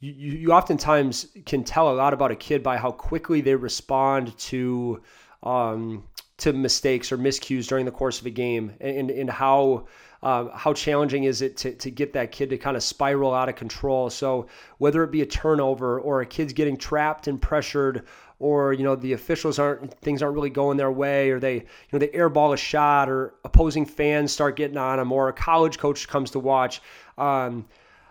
you, 0.00 0.12
you 0.12 0.52
oftentimes 0.52 1.26
can 1.44 1.64
tell 1.64 1.90
a 1.90 1.94
lot 1.94 2.14
about 2.14 2.30
a 2.30 2.36
kid 2.36 2.62
by 2.62 2.76
how 2.76 2.92
quickly 2.92 3.40
they 3.40 3.54
respond 3.54 4.36
to 4.38 5.02
um, 5.42 6.04
to 6.38 6.52
mistakes 6.52 7.12
or 7.12 7.18
miscues 7.18 7.66
during 7.66 7.84
the 7.84 7.90
course 7.90 8.20
of 8.20 8.26
a 8.26 8.30
game, 8.30 8.72
and, 8.80 9.10
and 9.10 9.30
how 9.30 9.86
uh, 10.22 10.48
how 10.56 10.72
challenging 10.72 11.24
is 11.24 11.42
it 11.42 11.56
to, 11.58 11.74
to 11.74 11.90
get 11.90 12.12
that 12.14 12.32
kid 12.32 12.50
to 12.50 12.58
kind 12.58 12.76
of 12.76 12.82
spiral 12.82 13.34
out 13.34 13.48
of 13.48 13.56
control? 13.56 14.10
So 14.10 14.46
whether 14.78 15.02
it 15.04 15.10
be 15.10 15.22
a 15.22 15.26
turnover 15.26 16.00
or 16.00 16.20
a 16.20 16.26
kid's 16.26 16.52
getting 16.52 16.76
trapped 16.76 17.28
and 17.28 17.40
pressured, 17.40 18.06
or 18.38 18.72
you 18.72 18.84
know 18.84 18.96
the 18.96 19.12
officials 19.14 19.58
aren't 19.58 19.94
things 20.00 20.22
aren't 20.22 20.34
really 20.34 20.50
going 20.50 20.76
their 20.76 20.90
way, 20.90 21.30
or 21.30 21.40
they 21.40 21.54
you 21.54 21.62
know 21.92 21.98
they 21.98 22.08
airball 22.08 22.52
a 22.52 22.56
shot, 22.56 23.08
or 23.08 23.34
opposing 23.44 23.86
fans 23.86 24.32
start 24.32 24.56
getting 24.56 24.76
on 24.76 24.98
them, 24.98 25.12
or 25.12 25.28
a 25.28 25.32
college 25.32 25.78
coach 25.78 26.08
comes 26.08 26.30
to 26.30 26.38
watch. 26.38 26.82
Um, 27.16 27.66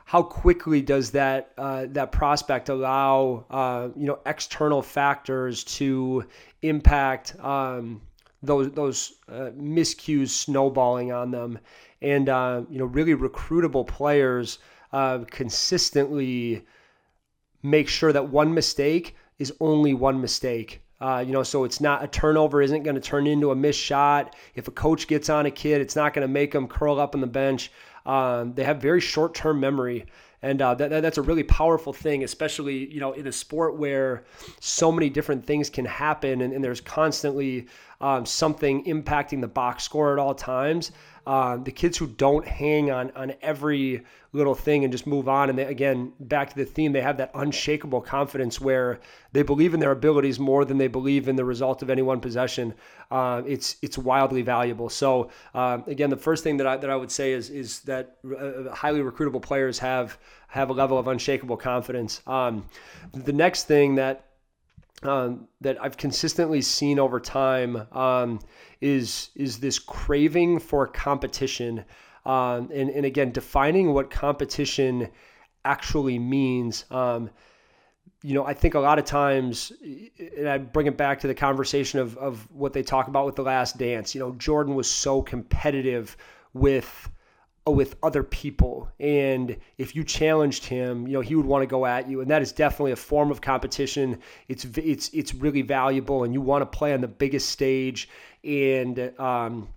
how 0.06 0.22
quickly 0.22 0.82
does 0.82 1.12
that 1.12 1.52
uh, 1.58 1.88
that 1.90 2.12
prospect 2.12 2.70
allow 2.70 3.46
uh, 3.50 3.90
you 3.96 4.06
know 4.06 4.20
external 4.26 4.82
factors 4.82 5.64
to 5.64 6.24
impact 6.62 7.36
um, 7.40 8.02
those 8.46 8.72
those 8.72 9.14
uh, 9.30 9.52
miscues 9.58 10.30
snowballing 10.30 11.12
on 11.12 11.32
them, 11.32 11.60
and 12.02 12.30
uh, 12.30 12.62
you 12.70 12.80
know 12.80 12.86
really 12.86 13.16
recruitable 13.16 13.86
players 13.86 14.60
uh, 14.94 15.20
consistently 15.30 16.66
make 17.64 17.90
sure 17.90 18.14
that 18.14 18.30
one 18.30 18.54
mistake 18.54 19.16
is 19.40 19.54
only 19.60 19.94
one 19.94 20.22
mistake. 20.22 20.82
Uh, 21.02 21.24
you 21.26 21.34
know, 21.34 21.44
so 21.44 21.66
it's 21.66 21.82
not 21.82 22.04
a 22.04 22.08
turnover 22.08 22.62
isn't 22.62 22.84
going 22.84 22.96
to 22.96 23.02
turn 23.02 23.28
into 23.28 23.52
a 23.52 23.56
missed 23.56 23.80
shot. 23.80 24.36
If 24.56 24.68
a 24.68 24.72
coach 24.72 25.08
gets 25.08 25.30
on 25.30 25.46
a 25.46 25.52
kid, 25.52 25.82
it's 25.82 25.96
not 25.96 26.14
going 26.14 26.26
to 26.26 26.32
make 26.32 26.54
them 26.54 26.68
curl 26.68 27.00
up 27.00 27.16
on 27.16 27.22
the 27.22 27.28
bench. 27.28 27.72
Um, 28.06 28.54
they 28.54 28.64
have 28.64 28.82
very 28.82 29.02
short-term 29.02 29.60
memory, 29.60 30.06
and 30.42 30.62
uh, 30.62 30.76
that, 30.76 30.90
that's 31.02 31.18
a 31.18 31.22
really 31.22 31.44
powerful 31.44 31.92
thing, 31.92 32.24
especially 32.24 32.94
you 32.94 33.00
know 33.00 33.12
in 33.14 33.28
a 33.28 33.32
sport 33.32 33.78
where 33.78 34.24
so 34.60 34.92
many 34.92 35.10
different 35.10 35.46
things 35.46 35.70
can 35.70 35.86
happen, 35.86 36.42
and, 36.42 36.54
and 36.54 36.64
there's 36.64 36.82
constantly 36.82 37.68
um, 38.06 38.24
something 38.24 38.84
impacting 38.86 39.42
the 39.42 39.48
box 39.48 39.84
score 39.84 40.14
at 40.14 40.20
all 40.20 40.36
times. 40.36 40.92
Uh, 41.26 41.58
the 41.58 41.72
kids 41.72 41.98
who 41.98 42.06
don't 42.06 42.48
hang 42.48 42.92
on 42.92 43.12
on 43.16 43.34
every 43.42 44.04
little 44.32 44.54
thing 44.54 44.84
and 44.84 44.94
just 44.94 45.08
move 45.08 45.28
on, 45.28 45.50
and 45.50 45.58
they, 45.58 45.64
again, 45.64 46.14
back 46.20 46.52
to 46.52 46.56
the 46.56 46.66
theme, 46.66 46.92
they 46.92 47.02
have 47.02 47.18
that 47.18 47.32
unshakable 47.34 48.02
confidence 48.02 48.62
where 48.62 49.00
they 49.32 49.42
believe 49.42 49.74
in 49.74 49.80
their 49.80 49.90
abilities 49.92 50.40
more 50.40 50.66
than 50.66 50.78
they 50.78 50.88
believe 50.88 51.28
in 51.28 51.36
the 51.36 51.44
result 51.44 51.82
of 51.82 51.90
any 51.90 52.04
one 52.04 52.20
possession. 52.20 52.76
Uh, 53.10 53.42
it's 53.48 53.78
it's 53.82 53.98
wildly 53.98 54.44
valuable. 54.44 54.88
So 54.88 55.32
uh, 55.56 55.80
again, 55.88 56.12
the 56.12 56.18
first 56.28 56.44
thing 56.44 56.58
that 56.58 56.68
I 56.68 56.78
that 56.78 56.92
I 56.92 56.96
would 56.96 57.12
say 57.12 57.34
is 57.34 57.50
is 57.50 57.80
that 57.82 58.18
uh, 58.24 58.72
highly 58.72 59.00
recruitable 59.00 59.42
players 59.42 59.80
have 59.80 60.20
have 60.48 60.70
a 60.70 60.74
level 60.74 61.00
of 61.00 61.08
unshakable 61.08 61.58
confidence. 61.58 62.22
Um, 62.28 62.66
the 63.14 63.34
next 63.34 63.64
thing 63.64 63.96
that 63.96 64.26
um, 65.04 65.48
that 65.62 65.82
I've 65.82 65.98
consistently 65.98 66.62
seen 66.62 67.00
over 67.00 67.20
time 67.20 67.88
um, 67.92 68.40
is 68.82 69.30
is 69.36 69.60
this 69.60 69.80
craving 69.80 70.60
for 70.60 70.88
competition, 70.88 71.86
um, 72.26 72.70
and 72.74 72.90
and 72.90 73.06
again 73.06 73.32
defining 73.32 73.94
what 73.94 74.10
competition 74.10 75.10
actually 75.64 76.20
means. 76.20 76.86
Um, 76.92 77.30
you 78.24 78.34
know, 78.34 78.46
I 78.46 78.54
think 78.54 78.74
a 78.74 78.80
lot 78.80 78.98
of 78.98 79.06
times, 79.06 79.72
and 80.38 80.48
I 80.48 80.58
bring 80.58 80.88
it 80.88 80.98
back 80.98 81.20
to 81.20 81.28
the 81.28 81.36
conversation 81.36 82.00
of 82.00 82.18
of 82.18 82.50
what 82.52 82.74
they 82.74 82.84
talk 82.84 83.08
about 83.08 83.26
with 83.26 83.36
the 83.36 83.44
Last 83.44 83.78
Dance. 83.78 84.16
You 84.16 84.20
know, 84.20 84.32
Jordan 84.34 84.76
was 84.76 84.90
so 84.90 85.22
competitive 85.22 86.16
with 86.54 87.10
with 87.68 87.96
other 88.04 88.24
people. 88.24 88.90
And 89.00 89.58
if 89.78 89.96
you 89.96 90.04
challenged 90.04 90.66
him, 90.66 91.08
you 91.08 91.14
know, 91.14 91.22
he 91.22 91.36
would 91.36 91.46
want 91.46 91.64
to 91.64 91.68
go 91.68 91.86
at 91.86 92.08
you. 92.08 92.22
And 92.22 92.30
that 92.30 92.42
is 92.42 92.52
definitely 92.52 92.92
a 92.92 92.98
form 92.98 93.32
of 93.32 93.42
competition. 93.42 94.20
It's 94.48 94.66
it's 94.78 95.10
it's 95.14 95.34
really 95.34 95.64
valuable, 95.64 96.24
and 96.24 96.34
you 96.34 96.42
want 96.42 96.62
to 96.62 96.78
play 96.78 96.94
on 96.94 97.02
the 97.02 97.08
biggest 97.08 97.50
stage 97.50 98.08
and 98.44 99.12
um, 99.20 99.68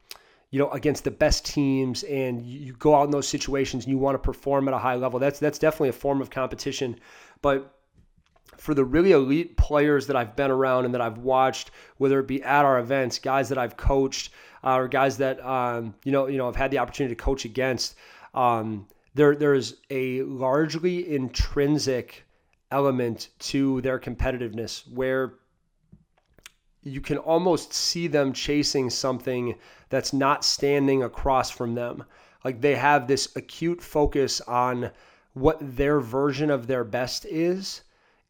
you 0.51 0.59
know 0.59 0.71
against 0.71 1.05
the 1.05 1.11
best 1.11 1.47
teams. 1.47 2.03
And 2.05 2.45
you 2.45 2.75
go 2.75 2.95
out 2.95 3.05
in 3.05 3.11
those 3.11 3.29
situations 3.29 3.85
and 3.85 3.91
you 3.91 3.99
want 3.99 4.15
to 4.15 4.19
perform 4.19 4.69
at 4.69 4.75
a 4.75 4.79
high 4.79 4.97
level. 4.97 5.19
That's 5.19 5.39
that's 5.39 5.59
definitely 5.59 5.91
a 5.91 5.95
form 5.95 6.21
of 6.21 6.29
competition. 6.31 6.99
But 7.41 7.78
for 8.59 8.75
the 8.75 8.85
really 8.85 9.13
elite 9.13 9.57
players 9.57 10.07
that 10.09 10.17
I've 10.17 10.37
been 10.37 10.51
around 10.51 10.85
and 10.85 10.95
that 10.95 11.01
I've 11.01 11.19
watched, 11.19 11.71
whether 11.97 12.21
it 12.21 12.27
be 12.27 12.43
at 12.43 12.65
our 12.65 12.79
events, 12.79 13.19
guys 13.19 13.49
that 13.49 13.59
I've 13.59 13.77
coached, 13.77 14.33
uh, 14.65 14.75
or 14.77 14.89
guys 14.89 15.17
that 15.19 15.45
um, 15.45 15.95
you 16.05 16.13
know 16.13 16.27
you 16.27 16.37
know 16.37 16.49
I've 16.49 16.57
had 16.57 16.71
the 16.71 16.79
opportunity 16.79 17.15
to 17.15 17.23
coach 17.23 17.45
against. 17.45 17.97
Um, 18.35 18.87
there 19.15 19.35
there's 19.35 19.77
a 19.91 20.23
largely 20.23 21.15
intrinsic 21.15 22.25
element 22.71 23.31
to 23.39 23.81
their 23.81 23.99
competitiveness 23.99 24.91
where 24.93 25.35
you 26.83 27.01
can 27.01 27.19
almost 27.19 27.73
see 27.73 28.07
them 28.07 28.33
chasing 28.33 28.91
something 28.91 29.55
that's 29.89 30.13
not 30.13 30.45
standing 30.45 31.03
across 31.03 31.51
from 31.51 31.75
them. 31.75 32.05
Like 32.45 32.61
they 32.61 32.77
have 32.77 33.07
this 33.07 33.35
acute 33.37 33.83
focus 33.83 34.41
on 34.43 34.91
what 35.35 35.59
their 35.61 36.01
version 36.01 36.51
of 36.51 36.67
their 36.67 36.85
best 36.85 37.25
is, 37.27 37.83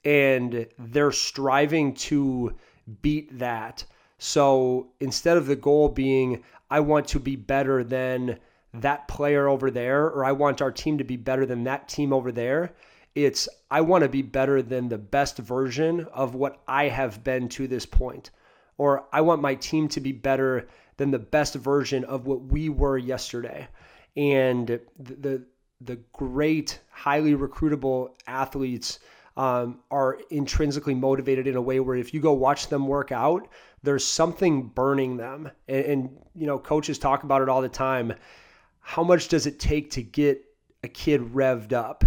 and 0.04 0.66
they're 0.78 1.12
striving 1.12 1.94
to 1.94 2.54
beat 3.02 3.38
that. 3.38 3.84
So 4.18 4.88
instead 5.00 5.36
of 5.36 5.46
the 5.46 5.56
goal 5.56 5.88
being, 5.88 6.42
I 6.70 6.80
want 6.80 7.08
to 7.08 7.20
be 7.20 7.36
better 7.36 7.84
than 7.84 8.38
that 8.74 9.08
player 9.08 9.48
over 9.48 9.70
there, 9.70 10.06
or 10.06 10.24
I 10.24 10.32
want 10.32 10.60
our 10.60 10.72
team 10.72 10.98
to 10.98 11.04
be 11.04 11.16
better 11.16 11.46
than 11.46 11.64
that 11.64 11.88
team 11.88 12.12
over 12.12 12.30
there, 12.32 12.72
it's 13.14 13.48
I 13.70 13.80
want 13.80 14.02
to 14.02 14.08
be 14.08 14.22
better 14.22 14.62
than 14.62 14.88
the 14.88 14.98
best 14.98 15.38
version 15.38 16.06
of 16.12 16.34
what 16.34 16.60
I 16.68 16.88
have 16.88 17.24
been 17.24 17.48
to 17.50 17.66
this 17.66 17.86
point. 17.86 18.30
Or 18.76 19.06
I 19.12 19.22
want 19.22 19.42
my 19.42 19.54
team 19.54 19.88
to 19.88 20.00
be 20.00 20.12
better 20.12 20.68
than 20.98 21.10
the 21.10 21.18
best 21.18 21.54
version 21.54 22.04
of 22.04 22.26
what 22.26 22.42
we 22.42 22.68
were 22.68 22.98
yesterday. 22.98 23.68
And 24.16 24.66
the 24.98 25.14
the, 25.14 25.44
the 25.80 25.96
great, 26.12 26.80
highly 26.90 27.34
recruitable 27.34 28.10
athletes 28.26 28.98
um, 29.38 29.78
are 29.90 30.18
intrinsically 30.30 30.96
motivated 30.96 31.46
in 31.46 31.54
a 31.54 31.62
way 31.62 31.78
where 31.78 31.96
if 31.96 32.12
you 32.12 32.20
go 32.20 32.32
watch 32.32 32.68
them 32.68 32.88
work 32.88 33.12
out, 33.12 33.48
there's 33.84 34.04
something 34.04 34.66
burning 34.66 35.16
them. 35.16 35.48
And, 35.68 35.84
and, 35.84 36.18
you 36.34 36.46
know, 36.46 36.58
coaches 36.58 36.98
talk 36.98 37.22
about 37.22 37.40
it 37.40 37.48
all 37.48 37.62
the 37.62 37.68
time. 37.68 38.12
How 38.80 39.04
much 39.04 39.28
does 39.28 39.46
it 39.46 39.60
take 39.60 39.92
to 39.92 40.02
get 40.02 40.44
a 40.82 40.88
kid 40.88 41.20
revved 41.20 41.72
up? 41.72 42.04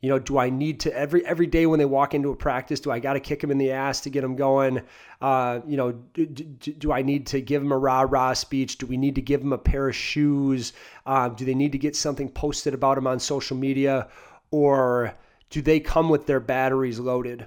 You 0.00 0.08
know, 0.08 0.18
do 0.18 0.36
I 0.36 0.50
need 0.50 0.80
to 0.80 0.92
every 0.92 1.24
every 1.24 1.46
day 1.46 1.64
when 1.66 1.78
they 1.78 1.84
walk 1.84 2.12
into 2.12 2.30
a 2.30 2.36
practice? 2.36 2.80
Do 2.80 2.90
I 2.90 2.98
got 2.98 3.12
to 3.12 3.20
kick 3.20 3.40
them 3.40 3.52
in 3.52 3.58
the 3.58 3.70
ass 3.70 4.00
to 4.00 4.10
get 4.10 4.22
them 4.22 4.34
going? 4.34 4.82
Uh, 5.20 5.60
you 5.64 5.76
know, 5.76 5.92
do, 5.92 6.26
do, 6.26 6.72
do, 6.72 6.90
I 6.90 7.02
need 7.02 7.28
to 7.28 7.40
give 7.40 7.62
them 7.62 7.70
a 7.70 7.78
rah 7.78 8.00
rah 8.00 8.32
speech? 8.32 8.78
Do 8.78 8.86
we 8.86 8.96
need 8.96 9.14
to 9.14 9.22
give 9.22 9.38
them 9.38 9.52
a 9.52 9.58
pair 9.58 9.88
of 9.88 9.94
shoes? 9.94 10.72
Uh, 11.06 11.28
do 11.28 11.44
they 11.44 11.54
need 11.54 11.70
to 11.70 11.78
get 11.78 11.94
something 11.94 12.28
posted 12.28 12.74
about 12.74 12.96
them 12.96 13.06
on 13.06 13.20
social 13.20 13.56
media, 13.56 14.08
or 14.50 15.14
do 15.52 15.60
they 15.60 15.78
come 15.78 16.08
with 16.08 16.26
their 16.26 16.40
batteries 16.40 16.98
loaded? 16.98 17.46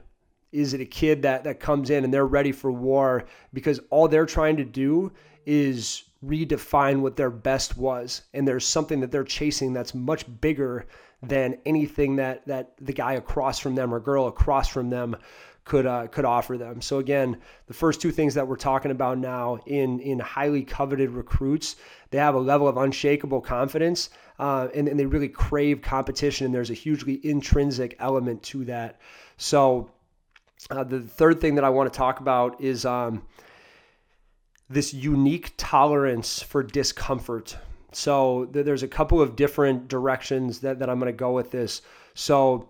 Is 0.52 0.74
it 0.76 0.80
a 0.80 0.86
kid 0.86 1.24
that, 1.24 1.44
that 1.44 1.60
comes 1.60 1.90
in 1.90 2.04
and 2.04 2.14
they're 2.14 2.28
ready 2.28 2.52
for 2.52 2.72
war 2.72 3.26
because 3.52 3.82
all 3.90 4.08
they're 4.08 4.28
trying 4.28 4.58
to 4.58 4.64
do 4.64 5.12
is 5.48 6.04
redefine 6.24 7.02
what 7.02 7.16
their 7.16 7.32
best 7.32 7.78
was 7.78 8.22
and 8.34 8.48
there's 8.48 8.66
something 8.66 9.00
that 9.00 9.12
they're 9.12 9.24
chasing 9.24 9.74
that's 9.74 9.96
much 9.96 10.26
bigger 10.40 10.86
than 11.24 11.58
anything 11.66 12.16
that 12.18 12.46
that 12.46 12.74
the 12.80 12.94
guy 12.94 13.14
across 13.14 13.58
from 13.58 13.74
them 13.74 13.94
or 13.94 14.00
girl 14.00 14.28
across 14.28 14.68
from 14.68 14.90
them 14.90 15.16
could 15.64 15.88
uh, 15.88 16.08
could 16.08 16.26
offer 16.26 16.58
them. 16.58 16.82
So 16.82 17.00
again, 17.00 17.42
the 17.68 17.74
first 17.74 18.00
two 18.00 18.12
things 18.12 18.36
that 18.36 18.48
we're 18.48 18.56
talking 18.56 18.92
about 18.92 19.18
now 19.18 19.58
in 19.66 20.00
in 20.00 20.20
highly 20.20 20.64
coveted 20.64 21.10
recruits, 21.10 21.76
they 22.12 22.20
have 22.20 22.36
a 22.36 22.40
level 22.40 22.68
of 22.68 22.78
unshakable 22.78 23.42
confidence, 23.42 24.12
uh, 24.40 24.68
and, 24.74 24.88
and 24.88 25.00
they 25.00 25.06
really 25.06 25.30
crave 25.30 25.82
competition. 25.82 26.46
And 26.46 26.54
there's 26.54 26.70
a 26.70 26.76
hugely 26.76 27.20
intrinsic 27.24 27.96
element 28.00 28.44
to 28.44 28.66
that. 28.66 29.00
So 29.38 29.92
uh, 30.70 30.84
the 30.84 31.02
third 31.02 31.42
thing 31.42 31.56
that 31.56 31.64
I 31.64 31.70
want 31.70 31.92
to 31.92 31.98
talk 31.98 32.20
about 32.20 32.62
is 32.62 32.86
um, 32.86 33.24
this 34.70 34.94
unique 34.94 35.54
tolerance 35.58 36.42
for 36.42 36.64
discomfort. 36.64 37.58
So 37.92 38.46
th- 38.46 38.66
there's 38.66 38.84
a 38.84 38.88
couple 38.88 39.22
of 39.22 39.36
different 39.36 39.88
directions 39.88 40.60
that, 40.60 40.80
that 40.80 40.90
I'm 40.90 41.00
going 41.00 41.12
to 41.12 41.18
go 41.18 41.32
with 41.32 41.52
this. 41.52 41.82
So 42.14 42.70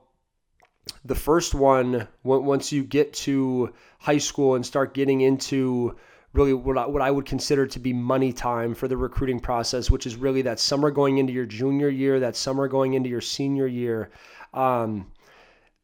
the 1.03 1.15
first 1.15 1.55
one, 1.55 2.07
once 2.23 2.71
you 2.71 2.83
get 2.83 3.13
to 3.13 3.73
high 3.99 4.19
school 4.19 4.55
and 4.55 4.65
start 4.65 4.93
getting 4.93 5.21
into 5.21 5.95
really 6.35 6.53
what 6.53 6.77
I, 6.77 6.85
what 6.85 7.01
I 7.01 7.11
would 7.11 7.25
consider 7.25 7.65
to 7.67 7.79
be 7.79 7.93
money 7.93 8.33
time 8.33 8.73
for 8.73 8.87
the 8.87 8.97
recruiting 8.97 9.39
process, 9.39 9.89
which 9.89 10.05
is 10.05 10.15
really 10.15 10.41
that 10.43 10.59
summer 10.59 10.91
going 10.91 11.17
into 11.17 11.33
your 11.33 11.45
junior 11.45 11.89
year, 11.89 12.19
that 12.19 12.35
summer 12.35 12.67
going 12.67 12.93
into 12.93 13.09
your 13.09 13.21
senior 13.21 13.67
year. 13.67 14.09
Um, 14.53 15.11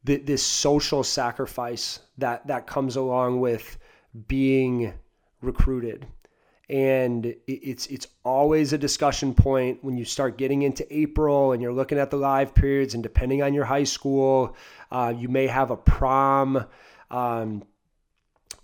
this 0.04 0.42
social 0.42 1.04
sacrifice 1.04 2.00
that 2.18 2.44
that 2.48 2.66
comes 2.66 2.96
along 2.96 3.38
with 3.38 3.78
being 4.26 4.92
recruited 5.40 6.06
and 6.68 7.34
it's 7.46 7.86
it's 7.88 8.06
always 8.24 8.72
a 8.72 8.78
discussion 8.78 9.34
point 9.34 9.78
when 9.82 9.96
you 9.96 10.04
start 10.04 10.38
getting 10.38 10.62
into 10.62 10.86
April 10.96 11.52
and 11.52 11.60
you're 11.60 11.72
looking 11.72 11.98
at 11.98 12.10
the 12.10 12.16
live 12.16 12.54
periods 12.54 12.94
and 12.94 13.02
depending 13.02 13.42
on 13.42 13.52
your 13.52 13.64
high 13.64 13.84
school 13.84 14.56
uh, 14.90 15.12
you 15.16 15.28
may 15.28 15.46
have 15.46 15.70
a 15.70 15.76
prom 15.76 16.64
um, 17.10 17.62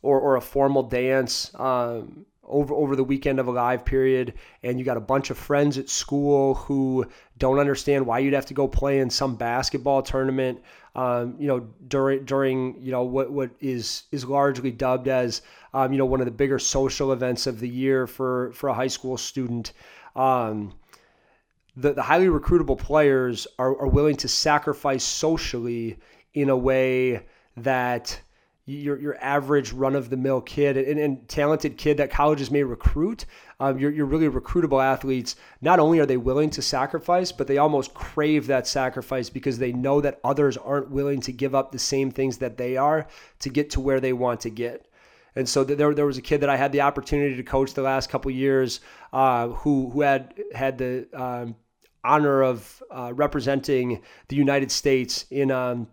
or, 0.03 0.21
or 0.21 0.37
a 0.37 0.41
formal 0.41 0.83
dance 0.83 1.51
um, 1.57 2.25
over 2.45 2.75
over 2.75 2.97
the 2.97 3.05
weekend 3.05 3.39
of 3.39 3.47
a 3.47 3.51
live 3.51 3.85
period 3.85 4.35
and 4.63 4.79
you 4.79 4.85
got 4.85 4.97
a 4.97 5.01
bunch 5.01 5.31
of 5.31 5.37
friends 5.37 5.77
at 5.77 5.89
school 5.89 6.55
who 6.55 7.07
don't 7.37 7.59
understand 7.59 8.07
why 8.07 8.19
you'd 8.19 8.33
have 8.33 8.47
to 8.47 8.55
go 8.55 8.67
play 8.67 9.01
in 9.01 9.11
some 9.11 9.37
basketball 9.37 10.03
tournament 10.03 10.59
um, 10.95 11.37
you 11.39 11.47
know 11.47 11.61
during 11.87 12.25
during 12.25 12.81
you 12.81 12.91
know 12.91 13.05
what 13.05 13.31
what 13.31 13.51
is 13.61 14.05
is 14.11 14.25
largely 14.25 14.71
dubbed 14.71 15.09
as 15.09 15.43
um, 15.75 15.93
you 15.93 15.99
know 15.99 16.07
one 16.07 16.21
of 16.21 16.27
the 16.27 16.33
bigger 16.33 16.59
social 16.59 17.13
events 17.13 17.47
of 17.47 17.61
the 17.61 17.69
year 17.69 18.07
for 18.07 18.53
for 18.53 18.69
a 18.69 18.75
high 18.75 18.89
school 18.89 19.17
student. 19.17 19.73
Um, 20.17 20.75
the, 21.77 21.93
the 21.93 22.03
highly 22.03 22.27
recruitable 22.27 22.77
players 22.77 23.47
are, 23.61 23.81
are 23.81 23.87
willing 23.87 24.17
to 24.17 24.27
sacrifice 24.29 25.05
socially 25.05 25.97
in 26.35 26.49
a 26.49 26.57
way 26.57 27.25
that 27.57 28.21
your, 28.69 29.01
your 29.01 29.17
average 29.23 29.73
run 29.73 29.97
of 29.97 30.11
the 30.11 30.17
mill 30.17 30.43
kid 30.43 30.77
and, 30.77 31.01
and, 31.01 31.27
talented 31.27 31.79
kid 31.79 31.97
that 31.97 32.11
colleges 32.11 32.51
may 32.51 32.63
recruit, 32.63 33.25
um, 33.61 33.79
you're, 33.79 33.91
you're 33.91 34.05
really 34.05 34.29
recruitable 34.29 34.85
athletes. 34.85 35.37
Not 35.63 35.81
only 35.81 36.01
are 36.01 36.07
they 36.07 36.19
willing 36.19 36.51
to 36.51 36.61
sacrifice, 36.61 37.33
but 37.33 37.47
they 37.47 37.57
almost 37.57 37.95
crave 37.95 38.47
that 38.49 38.67
sacrifice 38.67 39.31
because 39.31 39.57
they 39.57 39.73
know 39.73 40.03
that 40.03 40.21
others 40.23 40.59
aren't 40.59 40.91
willing 40.91 41.21
to 41.23 41.33
give 41.33 41.55
up 41.55 41.73
the 41.73 41.79
same 41.79 42.11
things 42.11 42.39
that 42.39 42.59
they 42.59 42.77
are 42.77 43.07
to 43.39 43.49
get 43.49 43.71
to 43.71 43.81
where 43.81 44.01
they 44.01 44.13
want 44.13 44.41
to 44.41 44.51
get. 44.51 44.87
And 45.35 45.49
so 45.49 45.65
there, 45.65 45.95
there 45.95 46.07
was 46.07 46.19
a 46.19 46.23
kid 46.23 46.43
that 46.43 46.51
I 46.51 46.57
had 46.57 46.73
the 46.73 46.83
opportunity 46.83 47.37
to 47.37 47.43
coach 47.43 47.73
the 47.73 47.83
last 47.83 48.11
couple 48.11 48.31
years 48.31 48.81
uh, 49.15 49.49
who, 49.49 49.89
who 49.91 50.03
had 50.03 50.35
had 50.55 50.77
the 50.77 51.09
um, 51.15 51.57
honor 52.05 52.43
of 52.43 52.83
uh, 52.91 53.13
representing 53.15 54.03
the 54.29 54.37
United 54.37 54.71
States 54.71 55.25
in 55.31 55.51
um, 55.51 55.89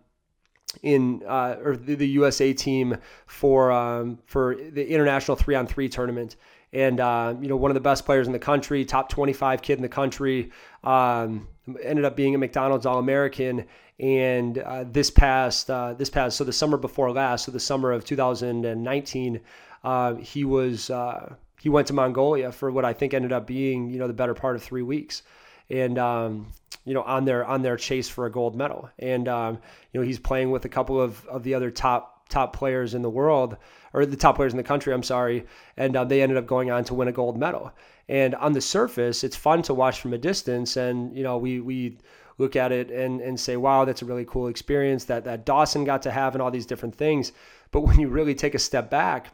in 0.82 1.22
uh, 1.26 1.56
or 1.62 1.76
the, 1.76 1.94
the, 1.94 2.08
USA 2.08 2.52
team 2.52 2.96
for 3.26 3.70
um, 3.70 4.18
for 4.26 4.56
the 4.56 4.86
international 4.86 5.36
three 5.36 5.54
on 5.54 5.66
three 5.66 5.88
tournament. 5.88 6.36
And 6.72 7.00
uh, 7.00 7.34
you 7.40 7.48
know, 7.48 7.56
one 7.56 7.70
of 7.70 7.74
the 7.74 7.80
best 7.80 8.04
players 8.04 8.26
in 8.26 8.32
the 8.32 8.38
country, 8.38 8.84
top 8.84 9.08
25 9.08 9.62
kid 9.62 9.78
in 9.78 9.82
the 9.82 9.88
country, 9.88 10.50
um, 10.84 11.48
ended 11.82 12.04
up 12.04 12.16
being 12.16 12.34
a 12.34 12.38
McDonald's 12.38 12.86
All 12.86 12.98
American. 12.98 13.64
And 13.98 14.58
uh, 14.58 14.84
this 14.84 15.10
past 15.10 15.70
uh, 15.70 15.94
this 15.94 16.10
past 16.10 16.36
so 16.36 16.44
the 16.44 16.52
summer 16.52 16.76
before 16.76 17.10
last, 17.12 17.46
so 17.46 17.52
the 17.52 17.60
summer 17.60 17.92
of 17.92 18.04
2019, 18.04 19.40
uh, 19.84 20.14
he 20.16 20.44
was 20.44 20.90
uh, 20.90 21.34
he 21.60 21.68
went 21.68 21.86
to 21.86 21.94
Mongolia 21.94 22.52
for 22.52 22.70
what 22.70 22.84
I 22.84 22.92
think 22.92 23.14
ended 23.14 23.32
up 23.32 23.46
being 23.46 23.88
you 23.88 23.98
know 23.98 24.06
the 24.06 24.12
better 24.12 24.34
part 24.34 24.56
of 24.56 24.62
three 24.62 24.82
weeks 24.82 25.22
and 25.70 25.98
um, 25.98 26.52
you 26.86 26.94
know 26.94 27.02
on 27.02 27.26
their 27.26 27.44
on 27.44 27.60
their 27.60 27.76
chase 27.76 28.08
for 28.08 28.24
a 28.24 28.30
gold 28.30 28.56
medal. 28.56 28.88
And 28.98 29.28
um, 29.28 29.58
you 29.92 30.00
know 30.00 30.06
he's 30.06 30.18
playing 30.18 30.50
with 30.50 30.64
a 30.64 30.70
couple 30.70 30.98
of, 30.98 31.26
of 31.26 31.42
the 31.42 31.54
other 31.54 31.70
top 31.70 32.28
top 32.30 32.56
players 32.56 32.94
in 32.94 33.02
the 33.02 33.10
world 33.10 33.56
or 33.92 34.06
the 34.06 34.16
top 34.16 34.36
players 34.36 34.52
in 34.52 34.56
the 34.56 34.62
country. 34.62 34.94
I'm 34.94 35.02
sorry, 35.02 35.44
and 35.76 35.94
uh, 35.94 36.04
they 36.04 36.22
ended 36.22 36.38
up 36.38 36.46
going 36.46 36.70
on 36.70 36.84
to 36.84 36.94
win 36.94 37.08
a 37.08 37.12
gold 37.12 37.38
medal. 37.38 37.72
And 38.08 38.34
on 38.36 38.52
the 38.52 38.60
surface, 38.60 39.24
it's 39.24 39.36
fun 39.36 39.62
to 39.62 39.74
watch 39.74 40.00
from 40.00 40.14
a 40.14 40.18
distance, 40.18 40.76
and 40.76 41.14
you 41.14 41.22
know 41.22 41.36
we 41.36 41.60
we 41.60 41.98
look 42.38 42.56
at 42.56 42.72
it 42.72 42.90
and, 42.90 43.20
and 43.20 43.38
say, 43.38 43.56
wow, 43.56 43.84
that's 43.84 44.02
a 44.02 44.04
really 44.04 44.24
cool 44.26 44.48
experience 44.48 45.04
that, 45.06 45.24
that 45.24 45.46
Dawson 45.46 45.84
got 45.84 46.02
to 46.02 46.10
have 46.10 46.34
and 46.34 46.42
all 46.42 46.50
these 46.50 46.66
different 46.66 46.94
things. 46.94 47.32
But 47.70 47.80
when 47.80 47.98
you 47.98 48.08
really 48.08 48.34
take 48.34 48.54
a 48.54 48.58
step 48.58 48.90
back, 48.90 49.28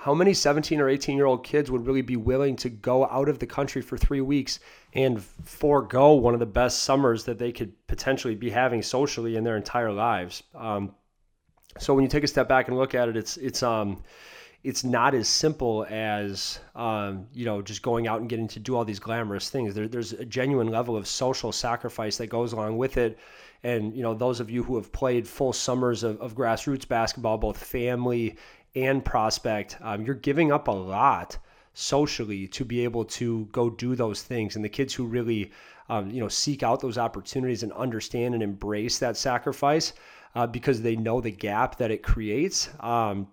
how 0.00 0.14
many 0.14 0.32
17 0.32 0.80
or 0.80 0.88
18 0.88 1.14
year 1.14 1.26
old 1.26 1.44
kids 1.44 1.70
would 1.70 1.86
really 1.86 2.00
be 2.00 2.16
willing 2.16 2.56
to 2.56 2.70
go 2.70 3.04
out 3.08 3.28
of 3.28 3.38
the 3.38 3.46
country 3.46 3.82
for 3.82 3.98
three 3.98 4.22
weeks 4.22 4.58
and 4.94 5.22
forego 5.22 6.14
one 6.14 6.32
of 6.32 6.40
the 6.40 6.46
best 6.46 6.84
summers 6.84 7.24
that 7.24 7.38
they 7.38 7.52
could 7.52 7.70
potentially 7.86 8.34
be 8.34 8.48
having 8.48 8.80
socially 8.80 9.36
in 9.36 9.44
their 9.44 9.58
entire 9.58 9.92
lives? 9.92 10.42
Um, 10.54 10.94
so 11.78 11.92
when 11.92 12.02
you 12.02 12.08
take 12.08 12.24
a 12.24 12.28
step 12.28 12.48
back 12.48 12.68
and 12.68 12.78
look 12.78 12.94
at 12.94 13.10
it, 13.10 13.16
it's 13.16 13.36
it's 13.36 13.62
um 13.62 14.02
it's 14.62 14.84
not 14.84 15.14
as 15.14 15.28
simple 15.28 15.86
as 15.88 16.60
um, 16.74 17.26
you 17.34 17.44
know 17.44 17.60
just 17.60 17.82
going 17.82 18.08
out 18.08 18.20
and 18.20 18.28
getting 18.28 18.48
to 18.48 18.58
do 18.58 18.76
all 18.76 18.86
these 18.86 18.98
glamorous 18.98 19.50
things. 19.50 19.74
There, 19.74 19.86
there's 19.86 20.14
a 20.14 20.24
genuine 20.24 20.68
level 20.68 20.96
of 20.96 21.06
social 21.06 21.52
sacrifice 21.52 22.16
that 22.16 22.28
goes 22.28 22.54
along 22.54 22.78
with 22.78 22.96
it. 22.96 23.18
And 23.62 23.94
you 23.94 24.02
know 24.02 24.14
those 24.14 24.40
of 24.40 24.50
you 24.50 24.62
who 24.62 24.76
have 24.76 24.90
played 24.92 25.28
full 25.28 25.52
summers 25.52 26.02
of, 26.02 26.18
of 26.20 26.34
grassroots 26.34 26.88
basketball, 26.88 27.36
both 27.36 27.58
family 27.62 28.36
and 28.74 29.04
prospect, 29.04 29.76
um, 29.80 30.04
you're 30.04 30.14
giving 30.14 30.52
up 30.52 30.68
a 30.68 30.72
lot 30.72 31.38
socially 31.74 32.46
to 32.48 32.64
be 32.64 32.84
able 32.84 33.04
to 33.04 33.46
go 33.52 33.70
do 33.70 33.94
those 33.94 34.22
things. 34.22 34.56
And 34.56 34.64
the 34.64 34.68
kids 34.68 34.94
who 34.94 35.06
really, 35.06 35.50
um, 35.88 36.10
you 36.10 36.20
know, 36.20 36.28
seek 36.28 36.62
out 36.62 36.80
those 36.80 36.98
opportunities 36.98 37.62
and 37.62 37.72
understand 37.72 38.34
and 38.34 38.42
embrace 38.42 38.98
that 38.98 39.16
sacrifice 39.16 39.92
uh, 40.34 40.46
because 40.46 40.82
they 40.82 40.96
know 40.96 41.20
the 41.20 41.30
gap 41.30 41.78
that 41.78 41.90
it 41.90 42.02
creates. 42.02 42.68
Um, 42.80 43.28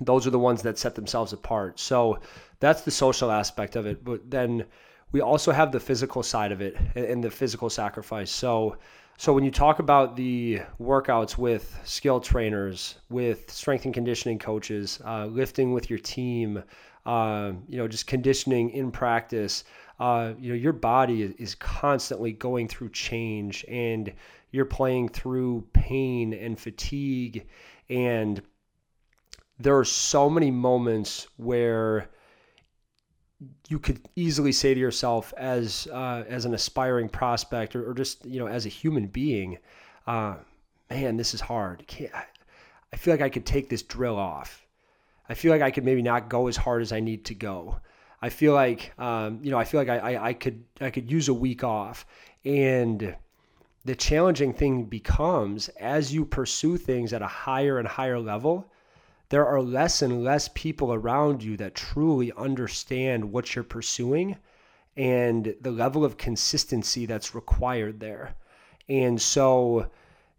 those 0.00 0.26
are 0.26 0.30
the 0.30 0.38
ones 0.38 0.62
that 0.62 0.78
set 0.78 0.94
themselves 0.94 1.32
apart. 1.32 1.78
So 1.78 2.18
that's 2.60 2.82
the 2.82 2.90
social 2.90 3.30
aspect 3.30 3.76
of 3.76 3.86
it. 3.86 4.04
But 4.04 4.30
then 4.30 4.64
we 5.12 5.20
also 5.20 5.52
have 5.52 5.70
the 5.70 5.80
physical 5.80 6.22
side 6.22 6.50
of 6.50 6.60
it 6.60 6.76
and 6.96 7.22
the 7.22 7.30
physical 7.30 7.70
sacrifice. 7.70 8.30
So 8.30 8.76
so 9.16 9.32
when 9.32 9.44
you 9.44 9.50
talk 9.50 9.78
about 9.78 10.16
the 10.16 10.60
workouts 10.80 11.38
with 11.38 11.78
skill 11.84 12.20
trainers, 12.20 12.96
with 13.10 13.50
strength 13.50 13.84
and 13.84 13.94
conditioning 13.94 14.38
coaches, 14.38 15.00
uh, 15.04 15.26
lifting 15.26 15.72
with 15.72 15.88
your 15.88 15.98
team, 15.98 16.62
uh, 17.06 17.52
you 17.68 17.78
know, 17.78 17.86
just 17.86 18.06
conditioning 18.06 18.70
in 18.70 18.90
practice, 18.90 19.64
uh, 20.00 20.32
you 20.40 20.50
know, 20.50 20.56
your 20.56 20.72
body 20.72 21.34
is 21.38 21.54
constantly 21.54 22.32
going 22.32 22.66
through 22.66 22.88
change, 22.90 23.64
and 23.68 24.12
you're 24.50 24.64
playing 24.64 25.08
through 25.08 25.64
pain 25.72 26.32
and 26.34 26.58
fatigue, 26.58 27.46
and 27.88 28.42
there 29.58 29.78
are 29.78 29.84
so 29.84 30.28
many 30.28 30.50
moments 30.50 31.28
where 31.36 32.08
you 33.68 33.78
could 33.78 34.00
easily 34.16 34.52
say 34.52 34.74
to 34.74 34.80
yourself 34.80 35.32
as 35.36 35.88
uh, 35.92 36.24
as 36.28 36.44
an 36.44 36.54
aspiring 36.54 37.08
prospect 37.08 37.74
or, 37.76 37.90
or, 37.90 37.94
just 37.94 38.24
you 38.24 38.38
know 38.38 38.46
as 38.46 38.66
a 38.66 38.68
human 38.68 39.06
being, 39.06 39.58
uh, 40.06 40.36
man, 40.90 41.16
this 41.16 41.34
is 41.34 41.40
hard. 41.40 41.84
I, 42.14 42.24
I 42.92 42.96
feel 42.96 43.14
like 43.14 43.22
I 43.22 43.28
could 43.28 43.46
take 43.46 43.68
this 43.68 43.82
drill 43.82 44.16
off. 44.16 44.64
I 45.28 45.34
feel 45.34 45.50
like 45.50 45.62
I 45.62 45.70
could 45.70 45.84
maybe 45.84 46.02
not 46.02 46.28
go 46.28 46.46
as 46.48 46.56
hard 46.56 46.82
as 46.82 46.92
I 46.92 47.00
need 47.00 47.24
to 47.26 47.34
go. 47.34 47.80
I 48.20 48.28
feel 48.28 48.54
like 48.54 48.92
um, 48.98 49.40
you 49.42 49.50
know 49.50 49.58
I 49.58 49.64
feel 49.64 49.80
like 49.80 49.88
I, 49.88 50.14
I, 50.14 50.28
I 50.28 50.32
could 50.34 50.64
I 50.80 50.90
could 50.90 51.10
use 51.10 51.28
a 51.28 51.34
week 51.34 51.64
off 51.64 52.06
and 52.44 53.16
the 53.84 53.94
challenging 53.94 54.54
thing 54.54 54.84
becomes 54.84 55.68
as 55.68 56.12
you 56.12 56.24
pursue 56.24 56.76
things 56.76 57.12
at 57.12 57.22
a 57.22 57.26
higher 57.26 57.78
and 57.78 57.86
higher 57.86 58.18
level 58.18 58.70
there 59.34 59.48
are 59.48 59.60
less 59.60 60.00
and 60.00 60.22
less 60.22 60.48
people 60.54 60.92
around 60.92 61.42
you 61.42 61.56
that 61.56 61.74
truly 61.74 62.30
understand 62.36 63.32
what 63.32 63.52
you're 63.52 63.64
pursuing 63.64 64.36
and 64.96 65.56
the 65.60 65.72
level 65.72 66.04
of 66.04 66.16
consistency 66.16 67.04
that's 67.04 67.34
required 67.34 67.98
there. 67.98 68.32
And 68.88 69.20
so 69.20 69.90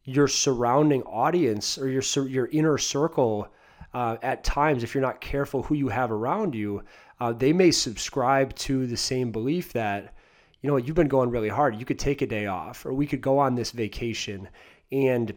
your 0.06 0.30
surrounding 0.30 1.04
audience 1.04 1.78
or 1.78 1.90
your 1.90 2.04
your 2.26 2.48
inner 2.54 2.78
circle 2.78 3.50
uh, 3.94 4.16
at 4.22 4.46
times, 4.46 4.82
if 4.82 4.96
you're 4.96 5.02
not 5.02 5.20
careful 5.20 5.64
who 5.64 5.76
you 5.76 5.90
have 5.90 6.10
around 6.10 6.56
you, 6.56 6.82
uh, 7.20 7.34
they 7.34 7.52
may 7.52 7.72
subscribe 7.72 8.56
to 8.56 8.88
the 8.88 8.96
same 8.96 9.30
belief 9.30 9.74
that, 9.74 10.14
you 10.62 10.70
know 10.70 10.78
you've 10.78 10.96
been 10.96 11.10
going 11.10 11.32
really 11.32 11.50
hard. 11.50 11.78
You 11.78 11.84
could 11.84 12.00
take 12.00 12.22
a 12.22 12.28
day 12.28 12.46
off, 12.46 12.86
or 12.86 12.94
we 12.94 13.08
could 13.08 13.20
go 13.20 13.40
on 13.40 13.56
this 13.56 13.72
vacation. 13.72 14.48
And 14.90 15.36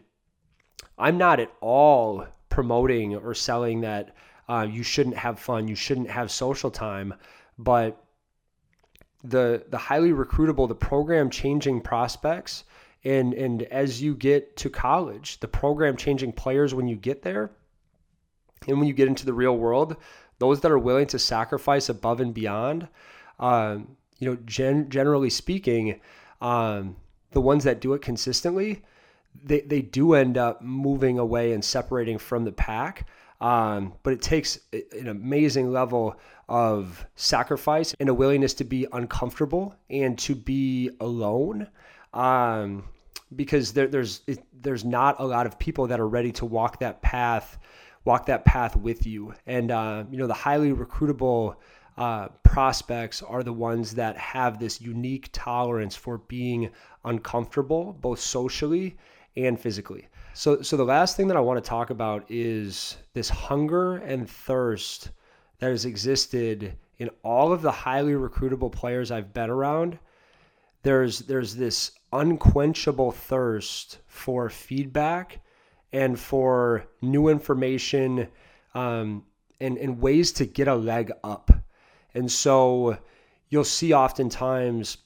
I'm 0.97 1.19
not 1.19 1.41
at 1.41 1.51
all 1.61 2.29
promoting 2.49 3.15
or 3.17 3.35
selling 3.35 3.81
that 3.83 4.15
uh, 4.49 4.67
you 4.69 4.83
shouldn't 4.83 5.17
have 5.17 5.39
fun, 5.39 5.69
you 5.69 5.75
shouldn't 5.75 6.11
have 6.11 6.31
social 6.31 6.71
time, 6.71 7.15
but 7.59 8.03
the 9.25 9.65
the 9.69 9.79
highly 9.79 10.11
recruitable, 10.11 10.69
the 10.69 10.75
program 10.75 11.29
changing 11.29 11.81
prospects, 11.81 12.65
and 13.05 13.35
and 13.35 13.63
as 13.65 14.01
you 14.01 14.15
get 14.15 14.57
to 14.57 14.71
college, 14.71 15.41
the 15.41 15.49
program 15.49 15.97
changing 15.97 16.33
players 16.33 16.75
when 16.75 16.89
you 16.89 16.97
get 16.97 17.23
there, 17.23 17.51
and 18.67 18.79
when 18.79 18.89
you 18.89 18.95
get 18.95 19.09
into 19.09 19.27
the 19.27 19.33
real 19.35 19.57
world, 19.57 19.97
those 20.39 20.61
that 20.61 20.71
are 20.71 20.79
willing 20.79 21.07
to 21.09 21.19
sacrifice 21.19 21.89
above 21.89 22.21
and 22.21 22.33
beyond, 22.33 22.89
um, 23.39 23.97
you 24.19 24.31
know, 24.31 24.39
gen- 24.47 24.89
generally 24.89 25.31
speaking, 25.31 26.01
um, 26.41 26.97
the 27.33 27.41
ones 27.41 27.65
that 27.65 27.81
do 27.81 27.93
it 27.93 28.03
consistently 28.03 28.83
they, 29.45 29.61
they 29.61 29.83
do 29.83 30.15
end 30.15 30.39
up 30.39 30.63
moving 30.63 31.19
away 31.19 31.53
and 31.53 31.65
separating 31.65 32.19
from 32.19 32.45
the 32.45 32.53
pack. 32.53 33.07
Um, 33.41 33.95
but 34.03 34.13
it 34.13 34.21
takes 34.21 34.59
an 34.73 35.09
amazing 35.09 35.71
level 35.71 36.19
of 36.49 37.07
sacrifice 37.15 37.95
and 38.01 38.09
a 38.09 38.15
willingness 38.15 38.55
to 38.55 38.65
be 38.65 38.87
uncomfortable 38.93 39.75
and 39.91 40.19
to 40.21 40.35
be 40.35 40.91
alone. 41.01 41.69
Um, 42.15 42.85
because 43.37 43.73
there, 43.73 43.87
there's 43.87 44.23
it, 44.27 44.43
there's 44.61 44.85
not 44.85 45.17
a 45.21 45.25
lot 45.25 45.47
of 45.47 45.59
people 45.59 45.87
that 45.89 46.01
are 46.01 46.09
ready 46.09 46.33
to 46.33 46.47
walk 46.47 46.81
that 46.81 47.03
path, 47.03 47.59
walk 48.05 48.27
that 48.27 48.45
path 48.45 48.75
with 48.75 49.07
you. 49.07 49.35
And 49.47 49.71
uh, 49.71 50.05
you 50.11 50.19
know 50.19 50.27
the 50.27 50.35
highly 50.35 50.73
recruitable 50.73 51.57
uh, 51.97 52.29
prospects 52.43 53.23
are 53.23 53.43
the 53.43 53.53
ones 53.53 53.95
that 53.95 54.17
have 54.17 54.59
this 54.59 54.81
unique 54.81 55.29
tolerance 55.33 55.95
for 55.95 56.19
being 56.19 56.71
uncomfortable, 57.05 57.93
both 58.01 58.21
socially 58.21 58.97
and 59.37 59.59
physically. 59.59 60.09
So, 60.35 60.63
so 60.63 60.77
the 60.77 60.85
last 60.85 61.17
thing 61.17 61.29
that 61.29 61.37
I 61.37 61.41
want 61.41 61.63
to 61.63 61.69
talk 61.69 61.91
about 61.91 62.25
is 62.29 62.97
this 63.13 63.29
hunger 63.29 63.97
and 63.97 64.29
thirst 64.29 65.11
that 65.59 65.71
has 65.71 65.85
existed 65.85 66.77
in 66.99 67.11
all 67.23 67.53
of 67.53 67.63
the 67.63 67.71
highly 67.71 68.13
recruitable 68.13 68.71
players 68.71 69.11
I've 69.11 69.33
been 69.33 69.51
around. 69.51 69.99
There's 70.83 71.21
there's 71.21 71.55
this 71.57 71.93
unquenchable 72.13 73.13
thirst 73.13 73.99
for 74.07 74.49
feedback 74.49 75.41
and 75.93 76.19
for 76.19 76.87
new 77.03 77.29
information 77.29 78.29
um, 78.75 79.25
and, 79.61 79.79
and 79.79 80.01
ways 80.01 80.33
to 80.33 80.47
get 80.47 80.69
a 80.69 80.75
leg 80.75 81.11
up. 81.25 81.51
And 82.15 82.31
so 82.31 82.99
you'll 83.49 83.65
see 83.65 83.93
oftentimes 83.93 84.99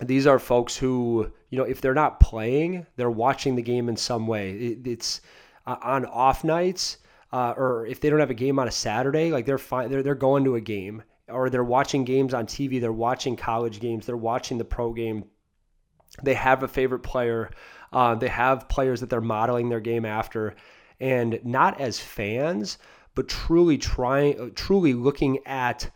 these 0.00 0.26
are 0.26 0.38
folks 0.38 0.76
who, 0.76 1.30
you 1.54 1.60
know, 1.60 1.66
if 1.66 1.80
they're 1.80 1.94
not 1.94 2.18
playing, 2.18 2.84
they're 2.96 3.08
watching 3.08 3.54
the 3.54 3.62
game 3.62 3.88
in 3.88 3.96
some 3.96 4.26
way. 4.26 4.50
It, 4.50 4.84
it's 4.88 5.20
uh, 5.68 5.76
on 5.80 6.04
off 6.04 6.42
nights, 6.42 6.98
uh, 7.32 7.54
or 7.56 7.86
if 7.86 8.00
they 8.00 8.10
don't 8.10 8.18
have 8.18 8.30
a 8.30 8.34
game 8.34 8.58
on 8.58 8.66
a 8.66 8.72
Saturday, 8.72 9.30
like 9.30 9.46
they're 9.46 9.56
fine, 9.56 9.88
they're 9.88 10.02
they're 10.02 10.16
going 10.16 10.42
to 10.46 10.56
a 10.56 10.60
game, 10.60 11.04
or 11.28 11.50
they're 11.50 11.62
watching 11.62 12.02
games 12.04 12.34
on 12.34 12.46
TV. 12.46 12.80
They're 12.80 12.92
watching 12.92 13.36
college 13.36 13.78
games. 13.78 14.04
They're 14.04 14.16
watching 14.16 14.58
the 14.58 14.64
pro 14.64 14.92
game. 14.92 15.26
They 16.24 16.34
have 16.34 16.64
a 16.64 16.68
favorite 16.68 17.04
player. 17.04 17.52
Uh, 17.92 18.16
they 18.16 18.26
have 18.26 18.68
players 18.68 18.98
that 18.98 19.08
they're 19.08 19.20
modeling 19.20 19.68
their 19.68 19.78
game 19.78 20.04
after, 20.04 20.56
and 20.98 21.38
not 21.44 21.80
as 21.80 22.00
fans, 22.00 22.78
but 23.14 23.28
truly 23.28 23.78
trying, 23.78 24.54
truly 24.56 24.92
looking 24.92 25.38
at 25.46 25.88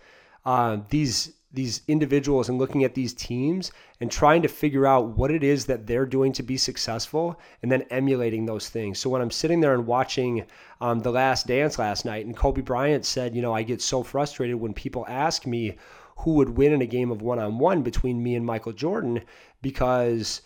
uh, 0.44 0.78
these 0.88 1.32
these 1.52 1.80
individuals 1.88 2.48
and 2.48 2.58
looking 2.58 2.84
at 2.84 2.94
these 2.94 3.14
teams 3.14 3.72
and 4.00 4.10
trying 4.10 4.42
to 4.42 4.48
figure 4.48 4.86
out 4.86 5.16
what 5.16 5.30
it 5.30 5.42
is 5.42 5.64
that 5.64 5.86
they're 5.86 6.04
doing 6.04 6.32
to 6.32 6.42
be 6.42 6.58
successful 6.58 7.40
and 7.62 7.72
then 7.72 7.82
emulating 7.90 8.44
those 8.44 8.68
things. 8.68 8.98
So 8.98 9.08
when 9.08 9.22
I'm 9.22 9.30
sitting 9.30 9.60
there 9.60 9.74
and 9.74 9.86
watching 9.86 10.44
um, 10.80 11.00
The 11.00 11.10
Last 11.10 11.46
Dance 11.46 11.78
last 11.78 12.04
night, 12.04 12.26
and 12.26 12.36
Kobe 12.36 12.60
Bryant 12.60 13.06
said, 13.06 13.34
you 13.34 13.40
know, 13.40 13.54
I 13.54 13.62
get 13.62 13.80
so 13.80 14.02
frustrated 14.02 14.56
when 14.56 14.74
people 14.74 15.06
ask 15.08 15.46
me 15.46 15.78
who 16.18 16.34
would 16.34 16.50
win 16.50 16.72
in 16.72 16.82
a 16.82 16.86
game 16.86 17.10
of 17.10 17.22
one 17.22 17.38
on 17.38 17.58
one 17.58 17.82
between 17.82 18.22
me 18.22 18.34
and 18.34 18.44
Michael 18.44 18.72
Jordan 18.72 19.22
because 19.62 20.42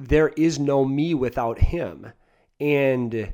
there 0.00 0.28
is 0.30 0.58
no 0.58 0.84
me 0.84 1.14
without 1.14 1.58
him. 1.58 2.12
And 2.58 3.32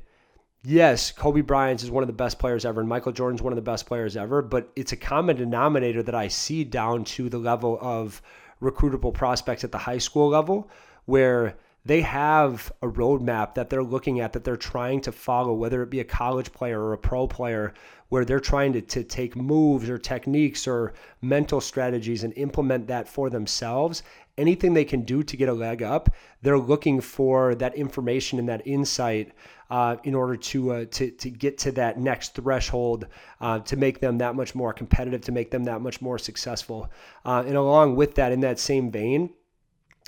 yes, 0.65 1.13
Kobe 1.13 1.41
Bryant 1.41 1.83
is 1.83 1.91
one 1.91 2.03
of 2.03 2.07
the 2.07 2.13
best 2.13 2.39
players 2.39 2.65
ever, 2.65 2.81
and 2.81 2.89
Michael 2.89 3.13
Jordan's 3.13 3.43
one 3.43 3.53
of 3.53 3.57
the 3.57 3.63
best 3.63 3.87
players 3.87 4.17
ever, 4.17 4.43
but 4.43 4.71
it's 4.77 4.93
a 4.93 4.97
common 4.97 5.37
denominator 5.37 6.03
that 6.03 6.15
I 6.15 6.29
see 6.29 6.65
down 6.65 7.05
to 7.05 7.29
the 7.29 7.39
level 7.39 7.79
of 7.81 8.23
recruitable 8.61 9.15
prospects 9.15 9.65
at 9.65 9.73
the 9.73 9.79
high 9.79 9.99
school 9.99 10.29
level 10.29 10.71
where 11.07 11.57
they 11.85 12.03
have 12.03 12.71
a 12.83 12.87
roadmap 12.87 13.55
that 13.55 13.71
they're 13.71 13.83
looking 13.83 14.21
at 14.21 14.35
that 14.35 14.45
they're 14.45 14.57
trying 14.57 15.01
to 15.01 15.13
follow, 15.13 15.55
whether 15.55 15.83
it 15.83 15.91
be 15.91 16.01
a 16.01 16.05
college 16.05 16.53
player 16.53 16.81
or 16.81 16.93
a 16.93 16.99
pro 16.99 17.27
player, 17.27 17.73
where 18.11 18.25
they're 18.25 18.41
trying 18.41 18.73
to, 18.73 18.83
to 18.83 19.03
take 19.03 19.35
moves 19.35 19.89
or 19.89 19.97
techniques 19.97 20.67
or 20.69 20.93
mental 21.23 21.61
strategies 21.61 22.23
and 22.23 22.35
implement 22.37 22.87
that 22.87 23.09
for 23.09 23.31
themselves. 23.31 24.03
Anything 24.39 24.75
they 24.75 24.85
can 24.85 25.03
do 25.03 25.23
to 25.23 25.37
get 25.37 25.49
a 25.49 25.53
leg 25.53 25.83
up, 25.83 26.09
they're 26.43 26.59
looking 26.59 27.01
for 27.01 27.55
that 27.57 27.75
information 27.75 28.39
and 28.39 28.49
that 28.49 28.67
insight 28.67 29.33
uh, 29.71 29.97
in 30.05 30.15
order 30.15 30.37
to, 30.37 30.73
uh, 30.73 30.85
to 30.91 31.11
to 31.13 31.31
get 31.31 31.59
to 31.59 31.73
that 31.73 31.99
next 31.99 32.35
threshold 32.35 33.07
uh, 33.41 33.61
to 33.61 33.77
make 33.77 34.01
them 34.01 34.19
that 34.19 34.35
much 34.35 34.55
more 34.55 34.73
competitive, 34.73 35.21
to 35.23 35.33
make 35.33 35.51
them 35.51 35.65
that 35.65 35.81
much 35.81 36.01
more 36.01 36.19
successful. 36.19 36.91
Uh, 37.25 37.45
and 37.47 37.57
along 37.57 37.97
with 37.97 38.15
that, 38.17 38.33
in 38.33 38.41
that 38.41 38.59
same 38.59 38.91
vein, 38.91 39.31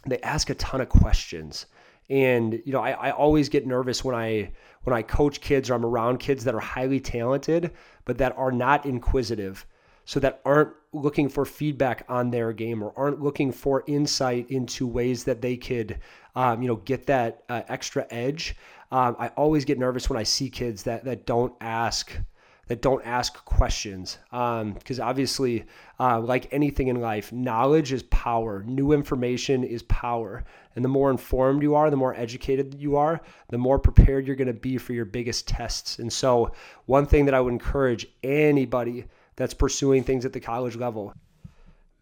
they 0.07 0.19
ask 0.21 0.51
a 0.51 0.55
ton 0.55 0.81
of 0.81 0.89
questions. 0.89 1.67
And 2.11 2.61
you 2.65 2.73
know, 2.73 2.81
I, 2.81 2.91
I 2.91 3.11
always 3.13 3.49
get 3.49 3.67
nervous 3.67 4.05
when 4.05 4.15
I 4.15 4.53
when 4.83 4.97
I 4.97 5.03
coach 5.03 5.41
kids 5.41 5.71
or 5.71 5.75
I'm 5.75 5.87
around 5.87 6.19
kids 6.19 6.45
that 6.45 6.55
are 6.55 6.61
highly 6.61 6.99
talented, 6.99 7.73
but 8.05 8.19
that 8.19 8.37
are 8.37 8.53
not 8.53 8.85
inquisitive 8.85 9.65
so 10.05 10.21
that 10.21 10.41
aren't 10.45 10.75
looking 10.93 11.29
for 11.29 11.45
feedback 11.45 12.05
on 12.09 12.31
their 12.31 12.53
game 12.53 12.83
or 12.83 12.93
aren't 12.97 13.21
looking 13.21 13.51
for 13.51 13.83
insight 13.87 14.51
into 14.51 14.87
ways 14.87 15.25
that 15.25 15.41
they 15.41 15.57
could 15.57 15.99
um, 16.35 16.63
you 16.63 16.69
know 16.69 16.77
get 16.77 17.07
that 17.07 17.43
uh, 17.49 17.63
extra 17.69 18.07
edge. 18.11 18.57
Um, 18.91 19.17
I 19.19 19.29
always 19.29 19.65
get 19.65 19.79
nervous 19.79 20.11
when 20.11 20.19
I 20.19 20.23
see 20.23 20.51
kids 20.51 20.83
that 20.85 21.05
that 21.05 21.27
don't 21.27 21.55
ask 21.61 22.13
that 22.69 22.81
don't 22.81 23.05
ask 23.05 23.45
questions. 23.45 24.19
Because 24.31 25.01
um, 25.01 25.09
obviously 25.09 25.65
uh, 25.99 26.21
like 26.21 26.49
anything 26.53 26.89
in 26.89 27.01
life 27.01 27.33
knowledge 27.33 27.93
is 27.93 28.03
power. 28.05 28.63
New 28.67 28.93
information 28.93 29.65
is 29.65 29.83
power. 29.85 30.45
And 30.75 30.85
the 30.85 30.89
more 30.89 31.11
informed 31.11 31.63
you 31.63 31.75
are 31.75 31.91
the 31.91 31.97
more 31.97 32.15
educated 32.15 32.75
you 32.79 32.97
are 32.97 33.21
the 33.49 33.59
more 33.59 33.79
prepared 33.79 34.27
you're 34.27 34.37
going 34.37 34.47
to 34.47 34.55
be 34.55 34.79
for 34.79 34.93
your 34.93 35.05
biggest 35.05 35.49
tests. 35.49 35.99
And 35.99 36.13
so 36.13 36.53
one 36.87 37.07
thing 37.07 37.25
that 37.27 37.35
i 37.35 37.41
would 37.41 37.53
encourage 37.53 38.07
anybody 38.23 39.05
that's 39.43 39.55
pursuing 39.55 40.05
things 40.05 40.25
at 40.25 40.33
the 40.33 40.41
college 40.41 40.77
level 40.77 41.13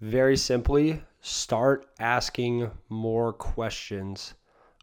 very 0.00 0.36
simply 0.36 1.02
start 1.20 1.86
asking 1.98 2.70
more 2.88 3.32
questions 3.32 4.34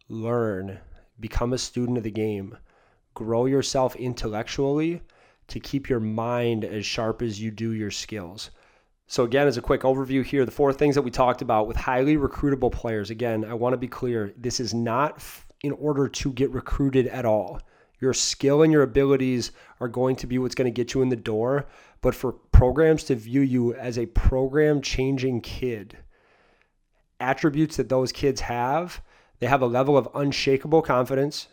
learn 0.09 0.79
become 1.19 1.53
a 1.53 1.57
student 1.57 1.97
of 1.97 2.03
the 2.03 2.11
game, 2.11 2.55
grow 3.13 3.45
yourself 3.45 3.95
intellectually 3.95 5.01
to 5.47 5.59
keep 5.59 5.89
your 5.89 5.99
mind 5.99 6.63
as 6.63 6.85
sharp 6.85 7.21
as 7.21 7.41
you 7.41 7.49
do 7.49 7.71
your 7.71 7.91
skills. 7.91 8.51
So, 9.07 9.23
again, 9.23 9.47
as 9.47 9.57
a 9.57 9.61
quick 9.61 9.81
overview 9.81 10.23
here, 10.23 10.45
the 10.45 10.51
four 10.51 10.73
things 10.73 10.95
that 10.95 11.01
we 11.01 11.11
talked 11.11 11.41
about 11.41 11.67
with 11.67 11.77
highly 11.77 12.17
recruitable 12.17 12.71
players. 12.71 13.09
Again, 13.09 13.45
I 13.45 13.53
want 13.53 13.73
to 13.73 13.77
be 13.77 13.87
clear 13.87 14.33
this 14.37 14.59
is 14.59 14.73
not 14.73 15.23
in 15.63 15.71
order 15.71 16.07
to 16.09 16.31
get 16.33 16.51
recruited 16.51 17.07
at 17.07 17.25
all. 17.25 17.61
Your 17.99 18.13
skill 18.13 18.61
and 18.61 18.71
your 18.71 18.83
abilities 18.83 19.51
are 19.79 19.87
going 19.87 20.15
to 20.17 20.27
be 20.27 20.37
what's 20.37 20.55
going 20.55 20.71
to 20.71 20.71
get 20.71 20.93
you 20.93 21.01
in 21.01 21.09
the 21.09 21.15
door. 21.15 21.67
But 22.01 22.15
for 22.15 22.31
programs 22.31 23.03
to 23.05 23.15
view 23.15 23.41
you 23.41 23.73
as 23.73 23.97
a 23.97 24.05
program 24.07 24.81
changing 24.81 25.41
kid, 25.41 25.97
attributes 27.19 27.77
that 27.77 27.89
those 27.89 28.11
kids 28.11 28.41
have 28.41 29.01
they 29.39 29.47
have 29.47 29.61
a 29.61 29.67
level 29.67 29.97
of 29.97 30.09
unshakable 30.15 30.81
confidence. 30.81 31.47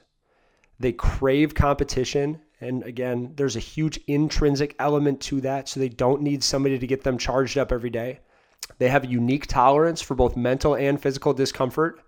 They 0.80 0.92
crave 0.92 1.54
competition. 1.54 2.40
And 2.61 2.83
again, 2.85 3.33
there's 3.37 3.57
a 3.57 3.61
huge 3.61 4.00
intrinsic 4.07 4.74
element 4.78 5.20
to 5.22 5.40
that. 5.42 5.68
So 5.68 5.80
they 5.80 5.88
don't 5.88 6.22
need 6.22 6.42
somebody 6.42 6.78
to 6.78 6.87
get 6.87 7.02
them 7.02 7.18
charged 7.18 7.59
up 7.59 7.72
every 7.72 7.90
day. 7.90 8.20
They 8.78 8.88
have 8.88 9.04
a 9.04 9.09
unique 9.09 9.46
tolerance 9.46 10.00
for 10.00 10.14
both 10.14 10.37
mental 10.37 10.74
and 10.74 11.00
physical 11.00 11.35
discomfort. 11.35 12.00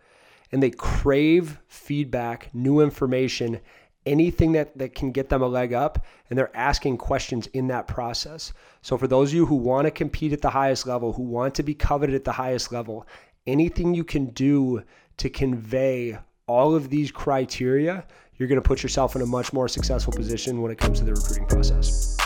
And 0.53 0.63
they 0.63 0.71
crave 0.71 1.59
feedback, 1.69 2.55
new 2.55 2.81
information, 2.81 3.61
anything 4.07 4.53
that, 4.53 4.79
that 4.79 4.95
can 4.95 5.11
get 5.13 5.29
them 5.29 5.43
a 5.43 5.47
leg 5.47 5.73
up. 5.73 6.05
And 6.31 6.39
they're 6.39 6.57
asking 6.57 6.99
questions 6.99 7.47
in 7.49 7.67
that 7.69 7.87
process. 7.87 8.53
So 8.83 8.97
for 8.97 9.07
those 9.07 9.31
of 9.31 9.35
you 9.35 9.47
who 9.47 9.57
want 9.57 9.87
to 9.87 9.91
compete 9.91 10.33
at 10.33 10.41
the 10.41 10.51
highest 10.51 10.87
level, 10.87 11.13
who 11.13 11.23
want 11.23 11.55
to 11.57 11.63
be 11.63 11.75
coveted 11.75 12.15
at 12.15 12.25
the 12.25 12.33
highest 12.33 12.73
level, 12.73 13.07
anything 13.47 13.95
you 13.95 14.05
can 14.05 14.27
do 14.27 14.83
to 15.19 15.29
convey 15.29 16.19
all 16.47 16.75
of 16.75 16.91
these 16.91 17.11
criteria, 17.11 18.07
you're 18.37 18.49
going 18.49 18.61
to 18.61 18.67
put 18.67 18.83
yourself 18.83 19.17
in 19.17 19.23
a 19.23 19.27
much 19.27 19.53
more 19.53 19.69
successful 19.69 20.13
position 20.13 20.63
when 20.63 20.71
it 20.71 20.79
comes 20.79 20.99
to 21.01 21.05
the 21.05 21.13
recruiting 21.13 21.47
process. 21.47 22.17